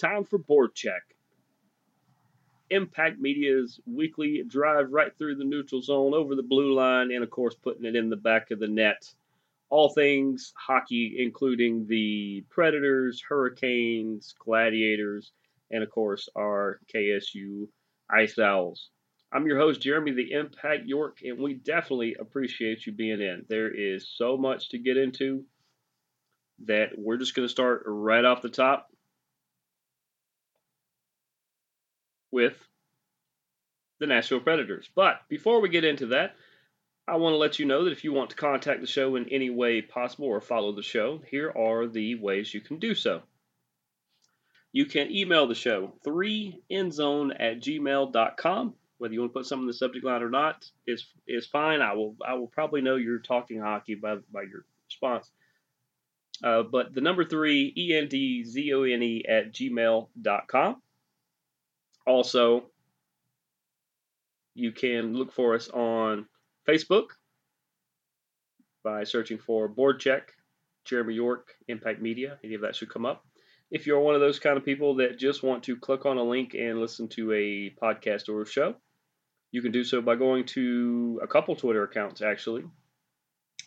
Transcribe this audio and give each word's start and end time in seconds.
time 0.00 0.24
for 0.24 0.38
Board 0.38 0.74
Check. 0.74 1.02
Impact 2.70 3.18
Media's 3.20 3.80
weekly 3.84 4.42
drive 4.46 4.90
right 4.90 5.16
through 5.16 5.34
the 5.34 5.44
neutral 5.44 5.82
zone, 5.82 6.14
over 6.14 6.34
the 6.34 6.42
blue 6.42 6.72
line, 6.72 7.10
and 7.10 7.22
of 7.22 7.30
course, 7.30 7.54
putting 7.54 7.84
it 7.84 7.96
in 7.96 8.08
the 8.08 8.16
back 8.16 8.50
of 8.50 8.60
the 8.60 8.68
net. 8.68 9.12
All 9.68 9.88
things 9.88 10.52
hockey, 10.56 11.16
including 11.18 11.86
the 11.86 12.44
Predators, 12.48 13.22
Hurricanes, 13.28 14.34
Gladiators, 14.38 15.32
and 15.70 15.82
of 15.82 15.90
course, 15.90 16.28
our 16.36 16.80
KSU 16.92 17.68
Ice 18.10 18.38
Owls. 18.38 18.90
I'm 19.32 19.46
your 19.46 19.58
host, 19.58 19.80
Jeremy 19.80 20.12
the 20.12 20.32
Impact 20.32 20.86
York, 20.86 21.18
and 21.24 21.38
we 21.38 21.54
definitely 21.54 22.16
appreciate 22.18 22.86
you 22.86 22.92
being 22.92 23.20
in. 23.20 23.44
There 23.48 23.70
is 23.70 24.08
so 24.08 24.36
much 24.36 24.70
to 24.70 24.78
get 24.78 24.96
into 24.96 25.44
that 26.66 26.90
we're 26.96 27.16
just 27.16 27.34
going 27.34 27.46
to 27.46 27.52
start 27.52 27.82
right 27.86 28.24
off 28.24 28.42
the 28.42 28.48
top 28.48 28.89
with 32.30 32.56
the 33.98 34.06
Nashville 34.06 34.40
Predators. 34.40 34.88
But 34.94 35.20
before 35.28 35.60
we 35.60 35.68
get 35.68 35.84
into 35.84 36.06
that, 36.06 36.34
I 37.06 37.16
want 37.16 37.34
to 37.34 37.38
let 37.38 37.58
you 37.58 37.66
know 37.66 37.84
that 37.84 37.92
if 37.92 38.04
you 38.04 38.12
want 38.12 38.30
to 38.30 38.36
contact 38.36 38.80
the 38.80 38.86
show 38.86 39.16
in 39.16 39.28
any 39.30 39.50
way 39.50 39.82
possible 39.82 40.26
or 40.26 40.40
follow 40.40 40.72
the 40.72 40.82
show, 40.82 41.20
here 41.28 41.52
are 41.56 41.86
the 41.86 42.14
ways 42.14 42.54
you 42.54 42.60
can 42.60 42.78
do 42.78 42.94
so. 42.94 43.22
You 44.72 44.86
can 44.86 45.10
email 45.10 45.46
the 45.48 45.54
show 45.54 45.92
3endzone 46.06 47.34
at 47.38 47.60
gmail.com. 47.60 48.74
Whether 48.98 49.14
you 49.14 49.20
want 49.20 49.32
to 49.32 49.38
put 49.38 49.46
something 49.46 49.64
in 49.64 49.66
the 49.66 49.72
subject 49.72 50.04
line 50.04 50.22
or 50.22 50.30
not 50.30 50.70
is 50.86 51.06
is 51.26 51.46
fine. 51.46 51.80
I 51.80 51.94
will 51.94 52.16
I 52.24 52.34
will 52.34 52.46
probably 52.46 52.82
know 52.82 52.96
you're 52.96 53.18
talking 53.18 53.58
hockey 53.58 53.94
by, 53.94 54.16
by 54.32 54.42
your 54.42 54.64
response. 54.86 55.30
Uh, 56.44 56.62
but 56.62 56.94
the 56.94 57.00
number 57.00 57.24
three, 57.24 57.72
E-N-D-Z-O-N-E 57.76 59.24
at 59.28 59.52
gmail.com. 59.52 60.82
Also, 62.10 62.64
you 64.56 64.72
can 64.72 65.14
look 65.14 65.32
for 65.32 65.54
us 65.54 65.68
on 65.68 66.26
Facebook 66.68 67.10
by 68.82 69.04
searching 69.04 69.38
for 69.38 69.68
Board 69.68 70.00
Check, 70.00 70.32
Jeremy 70.84 71.14
York, 71.14 71.54
Impact 71.68 72.02
Media. 72.02 72.36
Any 72.42 72.54
of 72.54 72.62
that 72.62 72.74
should 72.74 72.92
come 72.92 73.06
up. 73.06 73.24
If 73.70 73.86
you're 73.86 74.00
one 74.00 74.16
of 74.16 74.20
those 74.20 74.40
kind 74.40 74.56
of 74.56 74.64
people 74.64 74.96
that 74.96 75.20
just 75.20 75.44
want 75.44 75.62
to 75.62 75.76
click 75.76 76.04
on 76.04 76.18
a 76.18 76.22
link 76.24 76.54
and 76.54 76.80
listen 76.80 77.06
to 77.10 77.32
a 77.32 77.70
podcast 77.80 78.28
or 78.28 78.42
a 78.42 78.46
show, 78.46 78.74
you 79.52 79.62
can 79.62 79.70
do 79.70 79.84
so 79.84 80.02
by 80.02 80.16
going 80.16 80.46
to 80.46 81.20
a 81.22 81.28
couple 81.28 81.54
Twitter 81.54 81.84
accounts, 81.84 82.22
actually, 82.22 82.64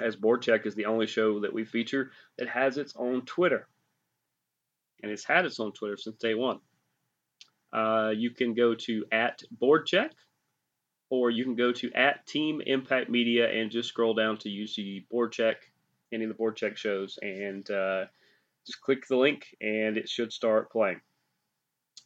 as 0.02 0.18
Board 0.18 0.42
Check 0.42 0.66
is 0.66 0.76
the 0.76 0.88
only 0.88 1.08
show 1.08 1.40
that 1.40 1.54
we 1.54 1.64
feature 1.64 2.12
that 2.38 2.50
has 2.50 2.78
its 2.78 2.94
own 2.98 3.22
Twitter. 3.22 3.70
And 5.02 5.14
it's 5.14 5.24
had 5.24 5.46
its 5.46 5.62
own 5.62 5.72
Twitter 5.72 5.96
since 5.96 6.18
day 6.18 6.34
one. 6.34 6.60
Uh, 7.74 8.12
you 8.16 8.30
can 8.30 8.54
go 8.54 8.76
to 8.76 9.06
at 9.12 9.42
Board 9.52 9.88
Check, 9.88 10.12
or 11.10 11.32
you 11.32 11.44
can 11.44 11.56
go 11.56 11.72
to 11.72 11.92
at 11.94 12.26
Team 12.28 12.62
Impact 12.66 13.10
Media 13.10 13.50
and 13.50 13.72
just 13.72 13.90
scroll 13.90 14.14
down 14.14 14.38
to 14.40 14.50
UC 14.50 15.10
Board 15.10 15.32
Check, 15.32 15.58
any 16.12 16.24
of 16.24 16.30
the 16.30 16.36
Board 16.36 16.56
Check 16.56 16.78
shows, 16.78 17.18
and 17.22 17.70
uh, 17.72 18.06
just 18.66 18.82
click 18.82 19.08
the 19.08 19.18
link 19.18 19.56
and 19.60 19.98
it 19.98 20.08
should 20.08 20.32
start 20.32 20.72
playing. 20.72 21.02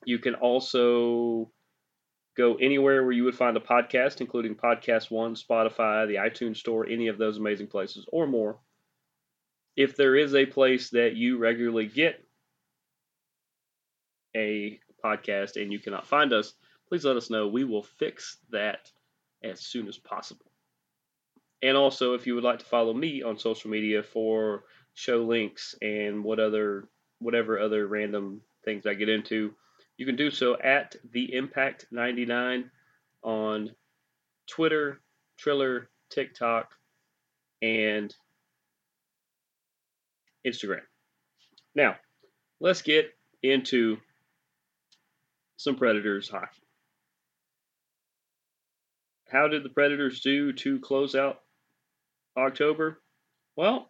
You 0.06 0.20
can 0.20 0.36
also 0.36 1.52
go 2.38 2.56
anywhere 2.56 3.04
where 3.04 3.12
you 3.12 3.26
would 3.26 3.36
find 3.36 3.58
a 3.58 3.62
podcast, 3.62 4.22
including 4.22 4.56
Podcast 4.56 5.12
One, 5.12 5.36
Spotify, 5.36 6.08
the 6.08 6.16
iTunes 6.16 6.58
Store, 6.58 6.88
any 6.88 7.08
of 7.08 7.18
those 7.18 7.38
amazing 7.38 7.68
places, 7.68 8.06
or 8.12 8.28
more. 8.28 8.60
If 9.76 9.96
there 9.98 10.16
is 10.16 10.34
a 10.34 10.46
place 10.46 10.92
that 10.92 11.16
you 11.16 11.38
regularly 11.38 11.88
get 11.88 12.24
a 14.36 14.80
podcast 15.04 15.62
and 15.62 15.72
you 15.72 15.80
cannot 15.80 16.08
find 16.08 16.34
us, 16.34 16.54
please 16.88 17.06
let 17.06 17.18
us 17.18 17.30
know. 17.30 17.48
We 17.48 17.64
will 17.64 17.84
fix 17.84 18.38
that 18.52 18.92
as 19.44 19.62
soon 19.62 19.88
as 19.88 19.98
possible. 19.98 20.46
And 21.62 21.76
also, 21.76 22.14
if 22.14 22.28
you 22.28 22.36
would 22.36 22.44
like 22.44 22.60
to 22.60 22.66
follow 22.66 22.94
me 22.94 23.24
on 23.24 23.40
social 23.40 23.70
media 23.70 24.04
for 24.04 24.64
show 24.94 25.24
links 25.24 25.76
and 25.82 26.24
what 26.24 26.40
other 26.40 26.88
whatever 27.20 27.60
other 27.60 27.88
random 27.88 28.42
things 28.64 28.86
I 28.86 28.94
get 28.94 29.10
into, 29.10 29.54
you 29.98 30.06
can 30.06 30.16
do 30.16 30.30
so 30.30 30.58
at 30.60 30.96
the 31.12 31.34
Impact 31.34 31.88
99 31.92 32.70
on 33.24 33.72
Twitter, 34.48 35.02
Triller, 35.38 35.90
TikTok, 36.12 36.72
and 37.62 38.14
Instagram. 40.46 40.82
Now, 41.74 41.96
let's 42.60 42.82
get 42.84 43.12
into 43.42 43.98
some 45.58 45.76
Predators 45.76 46.30
hockey. 46.30 46.62
How 49.30 49.48
did 49.48 49.64
the 49.64 49.70
Predators 49.70 50.22
do 50.22 50.54
to 50.54 50.80
close 50.80 51.16
out 51.16 51.42
October? 52.38 53.02
Well, 53.56 53.90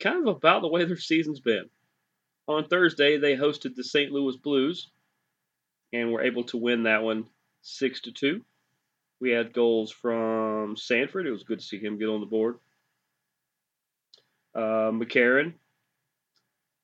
kind 0.00 0.26
of 0.26 0.36
about 0.36 0.62
the 0.62 0.68
way 0.68 0.84
their 0.84 0.96
season's 0.96 1.40
been. 1.40 1.68
On 2.48 2.64
Thursday, 2.66 3.18
they 3.18 3.36
hosted 3.36 3.76
the 3.76 3.84
St. 3.84 4.10
Louis 4.10 4.36
Blues 4.36 4.88
and 5.92 6.10
were 6.10 6.22
able 6.22 6.44
to 6.44 6.56
win 6.56 6.84
that 6.84 7.02
one 7.02 7.26
6 7.62 8.00
to 8.02 8.12
2. 8.12 8.40
We 9.20 9.30
had 9.30 9.52
goals 9.52 9.92
from 9.92 10.76
Sanford. 10.76 11.26
It 11.26 11.30
was 11.30 11.44
good 11.44 11.60
to 11.60 11.64
see 11.64 11.78
him 11.78 11.98
get 11.98 12.08
on 12.08 12.20
the 12.20 12.26
board. 12.26 12.58
Uh, 14.54 14.90
McCarron, 14.90 15.52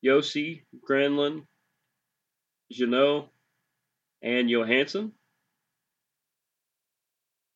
Josi, 0.05 0.63
Granlund, 0.89 1.47
Jeannot, 2.71 3.29
and 4.23 4.51
Johansson. 4.51 5.13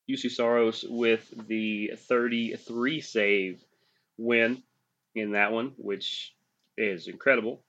UC 0.09 0.31
Saros 0.31 0.85
with 0.89 1.33
the 1.47 1.93
33 1.97 3.01
save 3.01 3.65
win 4.19 4.63
in 5.15 5.33
that 5.33 5.53
one, 5.53 5.73
which 5.77 6.35
is 6.77 7.07
incredible. 7.07 7.63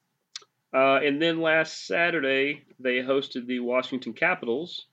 Uh, 0.74 0.96
and 1.04 1.20
then 1.20 1.40
last 1.40 1.86
Saturday, 1.86 2.64
they 2.80 2.96
hosted 2.96 3.46
the 3.46 3.60
Washington 3.60 4.12
Capitals. 4.12 4.86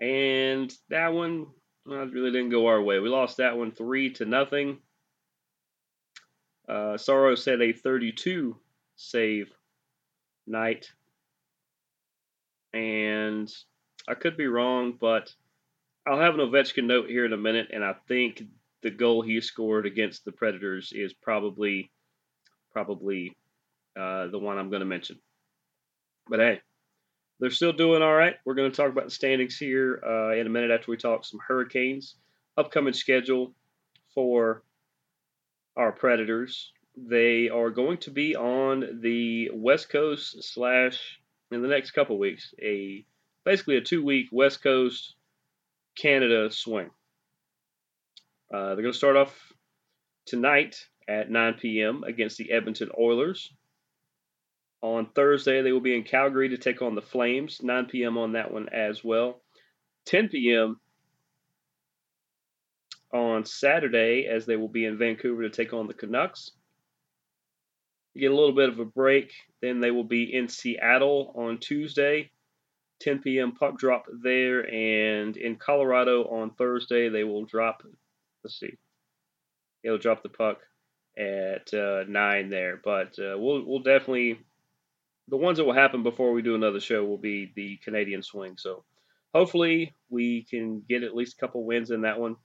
And 0.00 0.72
that 0.90 1.12
one 1.12 1.46
really 1.84 2.30
didn't 2.30 2.50
go 2.50 2.66
our 2.66 2.80
way. 2.80 2.98
We 3.00 3.08
lost 3.08 3.38
that 3.38 3.56
one 3.56 3.72
3 3.72 4.10
to 4.10 4.24
nothing. 4.24 4.78
Uh, 6.68 6.98
Saros 6.98 7.44
had 7.44 7.62
a 7.62 7.72
32 7.72 8.56
save 8.96 9.50
night. 10.46 10.92
And 12.72 13.52
I 14.06 14.14
could 14.14 14.36
be 14.36 14.46
wrong, 14.46 14.96
but 15.00 15.32
I'll 16.06 16.20
have 16.20 16.34
an 16.34 16.40
Ovechkin 16.40 16.84
note 16.84 17.08
here 17.08 17.24
in 17.24 17.32
a 17.32 17.38
minute, 17.38 17.68
and 17.72 17.84
I 17.84 17.94
think 18.06 18.42
the 18.82 18.90
goal 18.90 19.22
he 19.22 19.40
scored 19.40 19.86
against 19.86 20.24
the 20.24 20.32
Predators 20.32 20.92
is 20.92 21.12
probably 21.12 21.90
probably 22.72 23.36
uh, 23.98 24.28
the 24.28 24.38
one 24.38 24.58
I'm 24.58 24.70
going 24.70 24.80
to 24.80 24.86
mention. 24.86 25.18
But 26.28 26.40
hey, 26.40 26.60
they're 27.40 27.50
still 27.50 27.72
doing 27.72 28.02
all 28.02 28.14
right. 28.14 28.36
We're 28.44 28.54
going 28.54 28.70
to 28.70 28.76
talk 28.76 28.90
about 28.90 29.06
the 29.06 29.10
standings 29.10 29.56
here 29.56 30.02
uh, 30.06 30.34
in 30.34 30.46
a 30.46 30.50
minute 30.50 30.70
after 30.70 30.90
we 30.90 30.96
talk 30.96 31.24
some 31.24 31.40
Hurricanes. 31.46 32.16
Upcoming 32.56 32.92
schedule 32.92 33.54
for 34.14 34.62
our 35.76 35.92
Predators. 35.92 36.72
They 36.96 37.48
are 37.48 37.70
going 37.70 37.98
to 37.98 38.10
be 38.10 38.34
on 38.34 39.00
the 39.00 39.50
West 39.54 39.88
Coast 39.90 40.42
slash 40.42 41.20
in 41.50 41.62
the 41.62 41.68
next 41.68 41.92
couple 41.92 42.18
weeks 42.18 42.54
a 42.62 43.04
basically 43.44 43.76
a 43.76 43.80
two 43.80 44.04
week 44.04 44.28
West 44.32 44.62
Coast 44.62 45.14
Canada 45.96 46.50
swing. 46.50 46.90
Uh, 48.52 48.74
they're 48.74 48.82
going 48.82 48.92
to 48.92 48.98
start 48.98 49.16
off 49.16 49.34
tonight 50.26 50.86
at 51.08 51.30
9 51.30 51.54
p.m. 51.54 52.04
against 52.04 52.36
the 52.38 52.52
Edmonton 52.52 52.90
Oilers. 52.98 53.52
On 54.80 55.06
Thursday, 55.06 55.60
they 55.60 55.72
will 55.72 55.80
be 55.80 55.96
in 55.96 56.04
Calgary 56.04 56.50
to 56.50 56.56
take 56.56 56.82
on 56.82 56.94
the 56.94 57.02
Flames, 57.02 57.60
9 57.62 57.86
p.m. 57.86 58.16
on 58.16 58.32
that 58.32 58.52
one 58.52 58.68
as 58.68 59.02
well. 59.02 59.40
10 60.06 60.28
p.m. 60.28 60.78
on 63.12 63.44
Saturday, 63.44 64.26
as 64.26 64.46
they 64.46 64.56
will 64.56 64.68
be 64.68 64.84
in 64.84 64.96
Vancouver 64.96 65.42
to 65.42 65.50
take 65.50 65.72
on 65.72 65.88
the 65.88 65.94
Canucks. 65.94 66.52
Get 68.18 68.30
a 68.30 68.34
little 68.34 68.54
bit 68.54 68.68
of 68.68 68.78
a 68.78 68.84
break. 68.84 69.32
Then 69.62 69.80
they 69.80 69.90
will 69.90 70.04
be 70.04 70.34
in 70.34 70.48
Seattle 70.48 71.32
on 71.34 71.58
Tuesday, 71.58 72.30
10 73.00 73.20
p.m. 73.20 73.52
puck 73.52 73.78
drop 73.78 74.06
there, 74.22 74.60
and 74.72 75.36
in 75.36 75.56
Colorado 75.56 76.24
on 76.24 76.50
Thursday 76.50 77.08
they 77.08 77.24
will 77.24 77.44
drop. 77.44 77.82
Let's 78.44 78.58
see, 78.58 78.76
they'll 79.82 79.98
drop 79.98 80.22
the 80.22 80.28
puck 80.28 80.58
at 81.18 81.72
uh, 81.74 82.04
nine 82.08 82.50
there. 82.50 82.80
But 82.82 83.18
uh, 83.18 83.36
we'll 83.38 83.64
we'll 83.64 83.80
definitely 83.80 84.38
the 85.28 85.36
ones 85.36 85.58
that 85.58 85.64
will 85.64 85.74
happen 85.74 86.02
before 86.02 86.32
we 86.32 86.42
do 86.42 86.54
another 86.54 86.80
show 86.80 87.04
will 87.04 87.18
be 87.18 87.52
the 87.54 87.76
Canadian 87.84 88.22
swing. 88.22 88.56
So 88.56 88.84
hopefully 89.34 89.94
we 90.08 90.44
can 90.44 90.82
get 90.88 91.02
at 91.02 91.14
least 91.14 91.36
a 91.36 91.40
couple 91.40 91.64
wins 91.64 91.90
in 91.90 92.02
that 92.02 92.18
one 92.18 92.36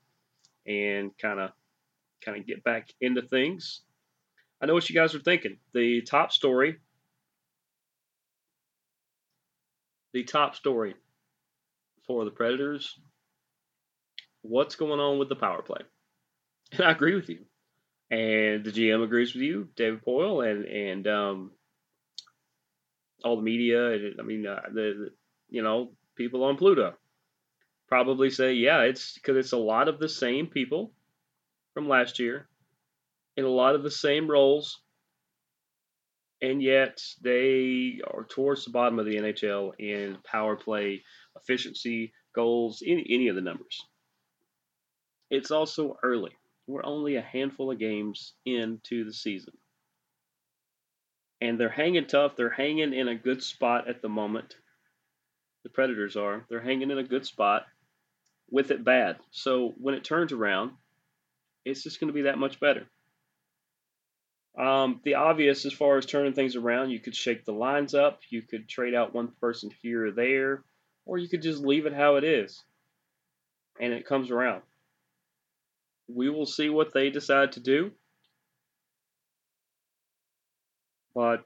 and 0.68 1.12
kind 1.18 1.40
of 1.40 1.52
kind 2.24 2.38
of 2.38 2.46
get 2.46 2.64
back 2.64 2.90
into 3.02 3.22
things. 3.22 3.81
I 4.63 4.65
know 4.65 4.74
what 4.74 4.89
you 4.89 4.95
guys 4.95 5.13
are 5.13 5.19
thinking. 5.19 5.57
The 5.74 6.01
top 6.04 6.31
story, 6.31 6.77
the 10.13 10.24
top 10.24 10.56
story 10.56 10.95
for 12.07 12.24
the 12.24 12.31
Predators. 12.31 12.98
What's 14.42 14.75
going 14.75 15.01
on 15.01 15.19
with 15.19 15.27
the 15.27 15.36
power 15.36 15.62
play? 15.62 15.81
And 16.71 16.81
I 16.81 16.92
agree 16.92 17.15
with 17.15 17.30
you 17.30 17.45
and 18.13 18.63
the 18.63 18.71
GM 18.71 19.04
agrees 19.04 19.33
with 19.33 19.42
you, 19.42 19.69
David 19.75 20.06
Poile, 20.06 20.48
and 20.48 20.65
and 20.65 21.07
um, 21.07 21.51
all 23.24 23.38
the 23.38 23.42
media. 23.42 23.92
And, 23.92 24.19
I 24.19 24.24
mean, 24.24 24.45
uh, 24.45 24.62
the, 24.68 24.74
the, 24.74 25.10
you 25.50 25.63
know 25.63 25.92
people 26.15 26.44
on 26.44 26.57
Pluto 26.57 26.94
probably 27.88 28.30
say, 28.30 28.54
yeah, 28.54 28.81
it's 28.81 29.15
because 29.15 29.38
it's 29.38 29.54
a 29.54 29.57
lot 29.57 29.88
of 29.88 30.00
the 30.00 30.10
same 30.10 30.45
people 30.45 30.92
from 31.74 31.89
last 31.89 32.19
year 32.19 32.48
in 33.38 33.46
a 33.46 33.50
lot 33.50 33.76
of 33.76 33.84
the 33.84 33.92
same 33.92 34.30
roles, 34.30 34.80
and 36.42 36.62
yet 36.62 37.02
they 37.22 38.02
are 38.06 38.26
towards 38.26 38.66
the 38.66 38.72
bottom 38.72 39.00
of 39.00 39.06
the 39.06 39.16
NHL 39.16 39.74
in 39.80 40.18
power 40.24 40.56
play 40.56 41.04
efficiency, 41.36 42.14
goals, 42.36 42.84
any 42.86 43.06
any 43.10 43.28
of 43.28 43.36
the 43.36 43.42
numbers. 43.42 43.86
It's 45.30 45.52
also 45.52 45.98
early 46.04 46.32
we're 46.68 46.86
only 46.86 47.16
a 47.16 47.22
handful 47.22 47.72
of 47.72 47.80
games 47.80 48.34
into 48.46 49.04
the 49.04 49.14
season. 49.14 49.54
And 51.42 51.60
they're 51.60 51.70
hanging 51.70 52.08
tough. 52.08 52.36
They're 52.36 52.50
hanging 52.50 52.94
in 52.94 53.08
a 53.10 53.16
good 53.16 53.44
spot 53.44 53.90
at 53.90 54.02
the 54.02 54.10
moment. 54.10 54.56
The 55.64 55.70
Predators 55.70 56.16
are. 56.16 56.46
They're 56.50 56.62
hanging 56.62 56.92
in 56.92 56.98
a 56.98 57.04
good 57.04 57.26
spot 57.26 57.66
with 58.50 58.72
it 58.72 58.84
bad. 58.84 59.18
So 59.32 59.74
when 59.78 59.96
it 59.96 60.04
turns 60.04 60.32
around, 60.32 60.72
it's 61.66 61.84
just 61.84 62.00
going 62.00 62.08
to 62.08 62.14
be 62.14 62.24
that 62.24 62.38
much 62.38 62.60
better. 62.60 62.86
Um, 64.58 65.02
the 65.04 65.16
obvious, 65.16 65.66
as 65.66 65.74
far 65.74 65.98
as 65.98 66.06
turning 66.06 66.34
things 66.34 66.56
around, 66.56 66.92
you 66.92 67.00
could 67.00 67.16
shake 67.16 67.44
the 67.44 67.54
lines 67.54 67.96
up. 67.96 68.20
You 68.30 68.44
could 68.44 68.70
trade 68.70 68.94
out 68.94 69.14
one 69.14 69.32
person 69.42 69.72
here 69.82 70.08
or 70.08 70.12
there, 70.12 70.64
or 71.06 71.18
you 71.18 71.28
could 71.28 71.42
just 71.42 71.62
leave 71.62 71.86
it 71.86 71.94
how 71.94 72.18
it 72.18 72.24
is, 72.24 72.64
and 73.80 73.94
it 73.94 74.06
comes 74.06 74.30
around 74.30 74.62
we 76.08 76.30
will 76.30 76.46
see 76.46 76.70
what 76.70 76.94
they 76.94 77.10
decide 77.10 77.54
to 77.54 77.60
do. 77.60 77.92
But 81.16 81.44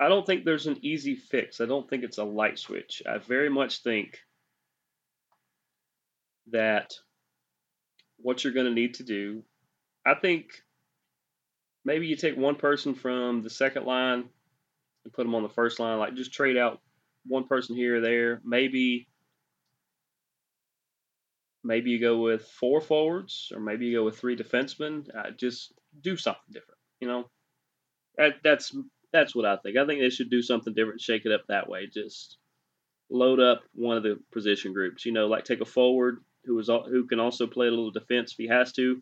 I 0.00 0.08
don't 0.08 0.26
think 0.26 0.44
there's 0.44 0.66
an 0.66 0.78
easy 0.82 1.14
fix. 1.14 1.60
I 1.60 1.66
don't 1.66 1.88
think 1.88 2.02
it's 2.02 2.18
a 2.18 2.24
light 2.24 2.58
switch. 2.58 3.02
I 3.06 3.18
very 3.18 3.50
much 3.50 3.82
think 3.82 4.18
that 6.50 6.94
what 8.16 8.42
you're 8.42 8.52
going 8.52 8.66
to 8.66 8.72
need 8.72 8.94
to 8.94 9.04
do, 9.04 9.42
I 10.04 10.14
think 10.14 10.62
maybe 11.84 12.06
you 12.06 12.16
take 12.16 12.36
one 12.36 12.56
person 12.56 12.94
from 12.94 13.42
the 13.42 13.50
second 13.50 13.86
line 13.86 14.28
and 15.04 15.12
put 15.12 15.24
them 15.24 15.34
on 15.34 15.42
the 15.42 15.48
first 15.48 15.80
line, 15.80 15.98
like 15.98 16.14
just 16.14 16.32
trade 16.32 16.56
out 16.56 16.80
one 17.26 17.44
person 17.46 17.76
here 17.76 17.96
or 17.96 18.00
there. 18.00 18.40
Maybe 18.44 19.06
Maybe 21.64 21.90
you 21.90 22.00
go 22.00 22.18
with 22.20 22.44
four 22.44 22.80
forwards, 22.80 23.52
or 23.54 23.60
maybe 23.60 23.86
you 23.86 23.98
go 23.98 24.04
with 24.04 24.18
three 24.18 24.36
defensemen. 24.36 25.06
Uh, 25.16 25.30
just 25.30 25.72
do 26.00 26.16
something 26.16 26.42
different. 26.50 26.78
You 27.00 27.08
know, 27.08 27.30
that, 28.16 28.36
that's 28.42 28.76
that's 29.12 29.34
what 29.34 29.44
I 29.44 29.56
think. 29.58 29.76
I 29.76 29.86
think 29.86 30.00
they 30.00 30.10
should 30.10 30.30
do 30.30 30.42
something 30.42 30.74
different, 30.74 31.00
shake 31.00 31.24
it 31.24 31.32
up 31.32 31.42
that 31.48 31.68
way. 31.68 31.86
Just 31.86 32.38
load 33.10 33.38
up 33.38 33.62
one 33.74 33.96
of 33.96 34.02
the 34.02 34.18
position 34.32 34.72
groups. 34.72 35.06
You 35.06 35.12
know, 35.12 35.28
like 35.28 35.44
take 35.44 35.60
a 35.60 35.64
forward 35.64 36.18
who 36.44 36.58
is 36.58 36.66
who 36.66 37.06
can 37.06 37.20
also 37.20 37.46
play 37.46 37.68
a 37.68 37.70
little 37.70 37.92
defense 37.92 38.32
if 38.32 38.38
he 38.38 38.48
has 38.48 38.72
to, 38.72 39.00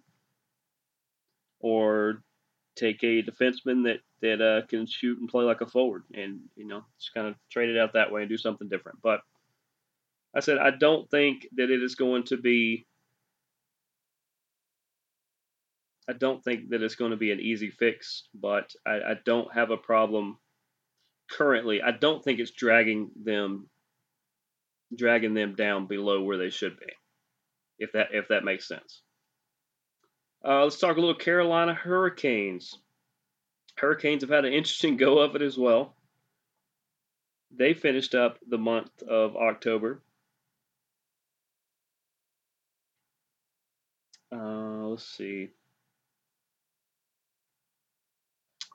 or 1.60 2.22
take 2.80 3.02
a 3.04 3.22
defenseman 3.22 3.84
that 3.84 4.00
that 4.22 4.40
uh, 4.40 4.66
can 4.66 4.86
shoot 4.86 5.18
and 5.18 5.28
play 5.28 5.44
like 5.44 5.60
a 5.60 5.66
forward, 5.66 6.04
and 6.14 6.40
you 6.56 6.66
know, 6.66 6.82
just 6.98 7.14
kind 7.14 7.26
of 7.26 7.34
trade 7.50 7.68
it 7.68 7.78
out 7.78 7.92
that 7.92 8.10
way 8.10 8.22
and 8.22 8.30
do 8.30 8.38
something 8.38 8.68
different. 8.68 8.98
But 9.02 9.20
I 10.34 10.40
said, 10.40 10.58
I 10.58 10.70
don't 10.70 11.10
think 11.10 11.46
that 11.56 11.70
it 11.70 11.82
is 11.82 11.94
going 11.94 12.24
to 12.24 12.36
be. 12.36 12.86
I 16.08 16.12
don't 16.12 16.42
think 16.42 16.70
that 16.70 16.82
it's 16.82 16.96
going 16.96 17.12
to 17.12 17.16
be 17.16 17.30
an 17.30 17.40
easy 17.40 17.70
fix, 17.70 18.24
but 18.34 18.72
I, 18.84 18.94
I 18.94 19.14
don't 19.24 19.52
have 19.54 19.70
a 19.70 19.76
problem 19.76 20.38
currently. 21.30 21.82
I 21.82 21.92
don't 21.92 22.24
think 22.24 22.40
it's 22.40 22.50
dragging 22.50 23.10
them, 23.22 23.68
dragging 24.96 25.34
them 25.34 25.54
down 25.54 25.86
below 25.86 26.22
where 26.22 26.38
they 26.38 26.50
should 26.50 26.80
be, 26.80 26.92
if 27.78 27.92
that 27.92 28.08
if 28.12 28.28
that 28.28 28.44
makes 28.44 28.66
sense. 28.66 29.02
Uh, 30.44 30.64
let's 30.64 30.78
talk 30.78 30.96
a 30.96 31.00
little 31.00 31.14
Carolina 31.14 31.74
Hurricanes. 31.74 32.78
Hurricanes 33.76 34.22
have 34.22 34.30
had 34.30 34.44
an 34.44 34.52
interesting 34.52 34.96
go 34.98 35.18
of 35.18 35.36
it 35.36 35.42
as 35.42 35.58
well. 35.58 35.94
They 37.56 37.74
finished 37.74 38.14
up 38.14 38.38
the 38.48 38.58
month 38.58 39.02
of 39.02 39.36
October 39.36 40.02
Uh, 44.32 44.86
let's 44.86 45.04
see. 45.04 45.48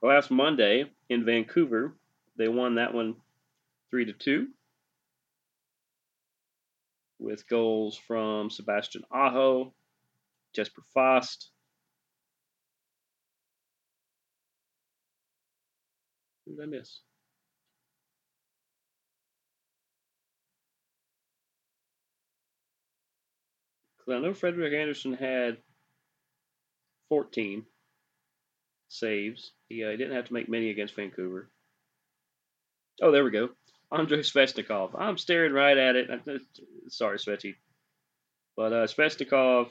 Last 0.01 0.29
Monday 0.29 0.85
in 1.09 1.25
Vancouver, 1.25 1.95
they 2.37 2.47
won 2.47 2.75
that 2.75 2.93
one 2.93 3.15
three 3.89 4.05
to 4.05 4.13
two 4.13 4.47
with 7.17 7.47
goals 7.47 7.97
from 7.97 8.49
Sebastian 8.49 9.03
Aho, 9.09 9.73
Jesper 10.53 10.81
Fast. 10.93 11.49
Who 16.45 16.55
did 16.55 16.63
I 16.63 16.65
miss? 16.65 16.99
Because 23.97 24.19
I 24.19 24.23
know 24.25 24.33
Frederik 24.33 24.73
Andersen 24.73 25.13
had 25.13 25.57
14 27.09 27.65
saves. 28.89 29.51
He 29.67 29.83
uh, 29.83 29.91
didn't 29.91 30.15
have 30.15 30.25
to 30.25 30.33
make 30.33 30.49
many 30.49 30.69
against 30.69 30.95
Vancouver. 30.95 31.49
Oh, 33.01 33.11
there 33.11 33.23
we 33.23 33.31
go. 33.31 33.49
Andrei 33.91 34.19
Svechnikov. 34.19 34.91
I'm 34.99 35.17
staring 35.17 35.53
right 35.53 35.77
at 35.77 35.95
it. 35.95 36.09
Sorry, 36.89 37.17
Svechy. 37.17 37.55
But 38.55 38.73
uh, 38.73 38.87
Svechnikov, 38.87 39.69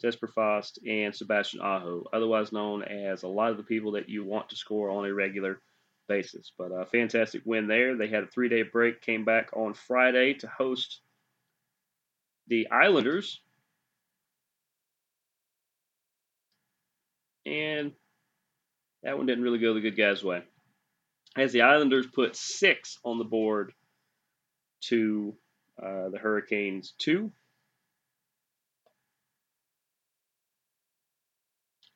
Jesper 0.00 0.28
Fast, 0.28 0.78
and 0.86 1.14
Sebastian 1.14 1.60
Aho, 1.60 2.04
otherwise 2.12 2.52
known 2.52 2.82
as 2.82 3.22
a 3.22 3.28
lot 3.28 3.50
of 3.50 3.56
the 3.56 3.62
people 3.62 3.92
that 3.92 4.08
you 4.08 4.24
want 4.24 4.48
to 4.50 4.56
score 4.56 4.90
on 4.90 5.04
a 5.04 5.12
regular 5.12 5.60
basis. 6.08 6.52
But 6.56 6.72
a 6.72 6.86
fantastic 6.86 7.42
win 7.44 7.66
there. 7.66 7.96
They 7.96 8.08
had 8.08 8.24
a 8.24 8.28
three 8.28 8.48
day 8.48 8.62
break, 8.62 9.02
came 9.02 9.24
back 9.24 9.50
on 9.54 9.74
Friday 9.74 10.34
to 10.34 10.46
host 10.46 11.00
the 12.48 12.68
Islanders. 12.70 13.40
And 17.46 17.92
that 19.02 19.16
one 19.16 19.26
didn't 19.26 19.44
really 19.44 19.58
go 19.58 19.74
the 19.74 19.80
good 19.80 19.96
guy's 19.96 20.22
way. 20.22 20.42
As 21.36 21.52
the 21.52 21.62
Islanders 21.62 22.06
put 22.06 22.36
six 22.36 22.98
on 23.04 23.18
the 23.18 23.24
board 23.24 23.72
to 24.82 25.34
uh, 25.80 26.08
the 26.10 26.18
Hurricanes 26.18 26.94
two. 26.98 27.32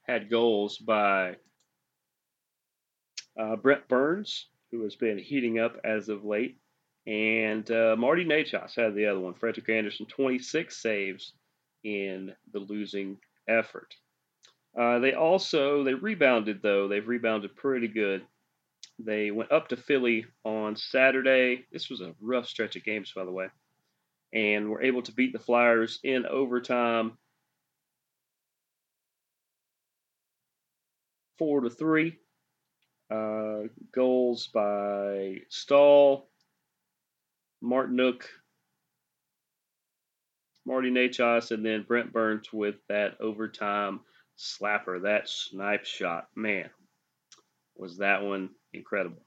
Had 0.06 0.30
goals 0.30 0.78
by 0.78 1.36
uh, 3.40 3.56
Brent 3.56 3.88
Burns, 3.88 4.48
who 4.70 4.82
has 4.82 4.96
been 4.96 5.18
heating 5.18 5.58
up 5.58 5.78
as 5.84 6.08
of 6.08 6.24
late, 6.24 6.58
and 7.06 7.68
uh, 7.70 7.96
Marty 7.98 8.24
Necas 8.24 8.74
had 8.76 8.94
the 8.94 9.06
other 9.06 9.20
one. 9.20 9.34
Frederik 9.34 9.68
Andersen, 9.68 10.06
26 10.06 10.80
saves 10.80 11.32
in 11.84 12.32
the 12.52 12.60
losing 12.60 13.18
effort. 13.48 13.94
Uh, 14.78 14.98
they 14.98 15.12
also 15.12 15.84
they 15.84 15.94
rebounded 15.94 16.60
though. 16.62 16.88
They've 16.88 17.06
rebounded 17.06 17.54
pretty 17.56 17.88
good. 17.88 18.22
They 18.98 19.30
went 19.30 19.52
up 19.52 19.68
to 19.68 19.76
Philly 19.76 20.26
on 20.44 20.76
Saturday. 20.76 21.66
This 21.72 21.90
was 21.90 22.00
a 22.00 22.14
rough 22.20 22.46
stretch 22.46 22.76
of 22.76 22.84
games, 22.84 23.12
by 23.14 23.24
the 23.24 23.30
way, 23.32 23.48
and 24.32 24.68
were 24.68 24.82
able 24.82 25.02
to 25.02 25.12
beat 25.12 25.32
the 25.32 25.38
Flyers 25.38 26.00
in 26.02 26.26
overtime, 26.26 27.18
four 31.38 31.60
to 31.60 31.70
three. 31.70 32.18
Uh, 33.10 33.64
goals 33.92 34.48
by 34.48 35.36
Staal, 35.50 36.28
Martinook, 37.62 38.22
Marty 40.64 40.90
Necas, 40.90 41.50
and 41.50 41.64
then 41.64 41.84
Brent 41.86 42.12
Burns 42.12 42.52
with 42.52 42.76
that 42.88 43.20
overtime 43.20 44.00
slapper, 44.38 45.02
that 45.02 45.28
snipe 45.28 45.84
shot. 45.84 46.28
Man, 46.34 46.70
was 47.76 47.98
that 47.98 48.22
one 48.22 48.50
incredible. 48.72 49.22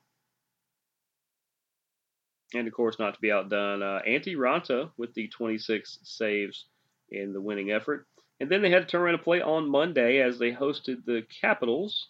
And 2.53 2.67
of 2.67 2.73
course, 2.73 2.97
not 2.97 3.13
to 3.13 3.21
be 3.21 3.31
outdone, 3.31 3.83
uh, 3.83 4.01
Antti 4.07 4.35
Raanta 4.35 4.89
with 4.97 5.13
the 5.13 5.27
26 5.27 5.99
saves 6.03 6.65
in 7.11 7.33
the 7.33 7.41
winning 7.41 7.71
effort. 7.71 8.07
And 8.39 8.50
then 8.50 8.62
they 8.62 8.70
had 8.70 8.84
to 8.84 8.88
turn 8.88 9.01
around 9.01 9.15
and 9.15 9.24
play 9.24 9.41
on 9.41 9.70
Monday 9.70 10.22
as 10.22 10.38
they 10.38 10.51
hosted 10.51 11.06
the 11.06 11.25
Capitals. 11.41 12.10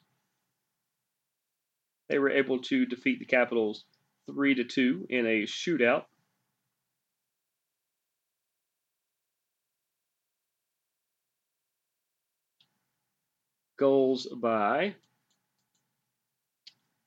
They 2.09 2.19
were 2.19 2.29
able 2.29 2.59
to 2.63 2.85
defeat 2.85 3.19
the 3.19 3.25
Capitals 3.25 3.85
3 4.27 4.55
to 4.55 4.63
2 4.63 5.07
in 5.09 5.25
a 5.25 5.43
shootout. 5.43 6.05
Goals 13.77 14.27
by 14.35 14.95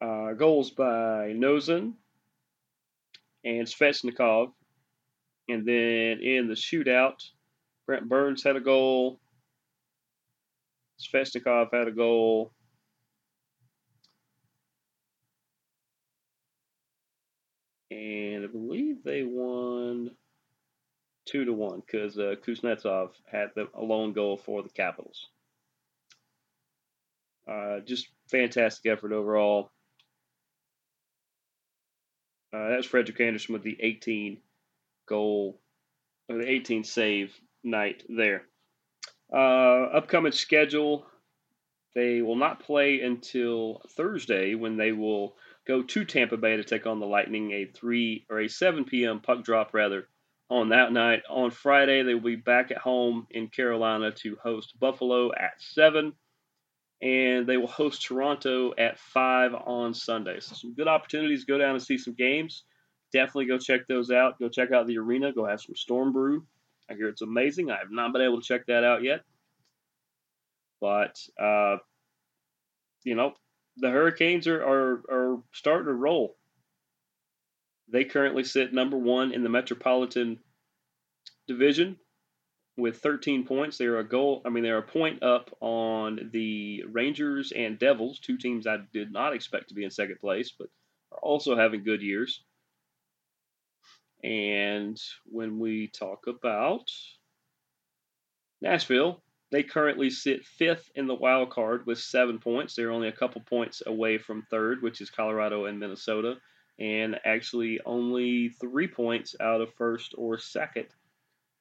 uh, 0.00 0.33
goals 0.35 0.71
by 0.71 1.33
Noesen 1.35 1.95
and 3.45 3.67
Svechnikov. 3.67 4.53
And 5.49 5.67
then 5.67 6.21
in 6.23 6.47
the 6.49 6.55
shootout, 6.55 7.29
Brent 7.90 8.09
Burns 8.09 8.44
had 8.44 8.54
a 8.54 8.61
goal. 8.61 9.18
Svechnikov 11.00 11.75
had 11.75 11.88
a 11.88 11.90
goal. 11.90 12.52
And 17.90 18.44
I 18.44 18.47
believe 18.47 19.02
they 19.02 19.25
won 19.25 20.12
two 21.26 21.44
to 21.44 21.52
one 21.52 21.82
because 21.85 22.16
uh, 22.16 22.37
Kuznetsov 22.47 23.11
had 23.26 23.49
the, 23.56 23.66
a 23.75 23.82
lone 23.82 24.12
goal 24.12 24.37
for 24.37 24.62
the 24.62 24.68
Capitals. 24.68 25.26
Uh, 27.50 27.80
just 27.80 28.06
fantastic 28.30 28.92
effort 28.92 29.12
overall. 29.12 29.73
Uh, 32.54 32.70
was 32.76 32.87
Frederik 32.87 33.20
Andersen 33.20 33.52
with 33.52 33.64
the 33.64 33.76
18 33.80 34.38
goal, 35.09 35.61
or 36.28 36.38
the 36.38 36.49
18 36.49 36.85
save 36.85 37.35
night 37.62 38.02
there. 38.09 38.43
Uh, 39.33 39.85
upcoming 39.95 40.33
schedule, 40.33 41.07
they 41.95 42.23
will 42.23 42.37
not 42.37 42.61
play 42.61 43.00
until 43.00 43.83
Thursday 43.90 44.55
when 44.55 44.76
they 44.76 44.93
will 44.93 45.37
go 45.67 45.83
to 45.83 46.05
Tampa 46.05 46.37
Bay 46.37 46.57
to 46.57 46.64
take 46.64 46.87
on 46.87 47.00
the 47.00 47.07
Lightning, 47.07 47.52
a 47.52 47.67
3 47.67 48.26
or 48.31 48.40
a 48.40 48.49
7 48.49 48.85
p.m. 48.85 49.21
puck 49.21 49.45
drop 49.45 49.73
rather 49.75 50.09
on 50.49 50.71
that 50.71 50.93
night. 50.93 51.23
On 51.31 51.50
Friday, 51.50 52.02
they 52.02 52.14
will 52.14 52.23
be 52.23 52.37
back 52.37 52.71
at 52.71 52.79
home 52.79 53.26
in 53.31 53.49
Carolina 53.49 54.11
to 54.11 54.37
host 54.43 54.79
Buffalo 54.79 55.33
at 55.33 55.52
7 55.59 56.12
and 57.02 57.47
they 57.47 57.57
will 57.57 57.67
host 57.67 58.02
Toronto 58.02 58.75
at 58.76 58.99
5 58.99 59.55
on 59.55 59.95
Sunday. 59.95 60.40
So, 60.40 60.55
some 60.55 60.75
good 60.75 60.88
opportunities 60.88 61.45
to 61.45 61.52
go 61.52 61.59
down 61.59 61.75
and 61.75 61.83
see 61.83 61.97
some 61.97 62.14
games. 62.14 62.64
Definitely 63.12 63.47
go 63.47 63.59
check 63.59 63.87
those 63.88 64.11
out. 64.11 64.38
Go 64.38 64.49
check 64.49 64.71
out 64.73 64.87
the 64.87 64.99
arena. 64.99 65.33
Go 65.33 65.47
have 65.47 65.61
some 65.61 65.75
Storm 65.75 66.12
Brew. 66.12 66.45
I 66.90 66.94
hear 66.94 67.09
it's 67.09 67.23
amazing. 67.23 67.70
I 67.70 67.78
have 67.78 67.90
not 67.90 68.12
been 68.12 68.23
able 68.23 68.40
to 68.40 68.47
check 68.47 68.66
that 68.66 68.85
out 68.85 69.02
yet. 69.02 69.20
But, 70.80 71.16
uh, 71.40 71.76
you 73.04 73.14
know, 73.14 73.35
the 73.76 73.90
Hurricanes 73.90 74.47
are, 74.47 74.62
are, 74.62 75.02
are 75.11 75.42
starting 75.52 75.87
to 75.87 75.92
roll. 75.92 76.37
They 77.88 78.04
currently 78.04 78.44
sit 78.44 78.73
number 78.73 78.97
one 78.97 79.32
in 79.32 79.42
the 79.42 79.49
Metropolitan 79.49 80.38
Division 81.47 81.97
with 82.76 82.99
13 82.99 83.47
points. 83.47 83.78
They're 83.78 83.99
a 83.99 84.09
goal. 84.09 84.42
I 84.44 84.49
mean, 84.49 84.64
they're 84.64 84.78
a 84.78 84.82
point 84.82 85.23
up 85.23 85.50
on 85.61 86.30
the 86.32 86.85
Rangers 86.88 87.52
and 87.52 87.78
Devils, 87.78 88.20
two 88.20 88.38
teams 88.38 88.66
I 88.66 88.78
did 88.92 89.12
not 89.12 89.35
expect 89.35 89.68
to 89.68 89.75
be 89.75 89.85
in 89.85 89.90
second 89.90 90.18
place, 90.20 90.52
but 90.56 90.68
are 91.12 91.18
also 91.18 91.56
having 91.56 91.85
good 91.85 92.02
years. 92.02 92.42
And 94.23 95.00
when 95.25 95.59
we 95.59 95.89
talk 95.89 96.27
about 96.27 96.91
Nashville, 98.61 99.23
they 99.50 99.62
currently 99.62 100.11
sit 100.11 100.45
fifth 100.45 100.91
in 100.95 101.07
the 101.07 101.15
wild 101.15 101.50
card 101.50 101.87
with 101.87 101.99
seven 101.99 102.39
points. 102.39 102.75
They're 102.75 102.93
only 102.93 103.09
a 103.09 103.12
couple 103.12 103.41
points 103.41 103.83
away 103.85 104.19
from 104.19 104.47
third, 104.50 104.83
which 104.83 105.00
is 105.00 105.11
Colorado 105.11 105.65
and 105.65 105.81
Minnesota, 105.81 106.37
and 106.79 107.19
actually 107.25 107.81
only 107.85 108.50
three 108.50 108.87
points 108.87 109.35
out 109.41 109.61
of 109.61 109.75
first 109.75 110.15
or 110.17 110.39
second 110.39 110.87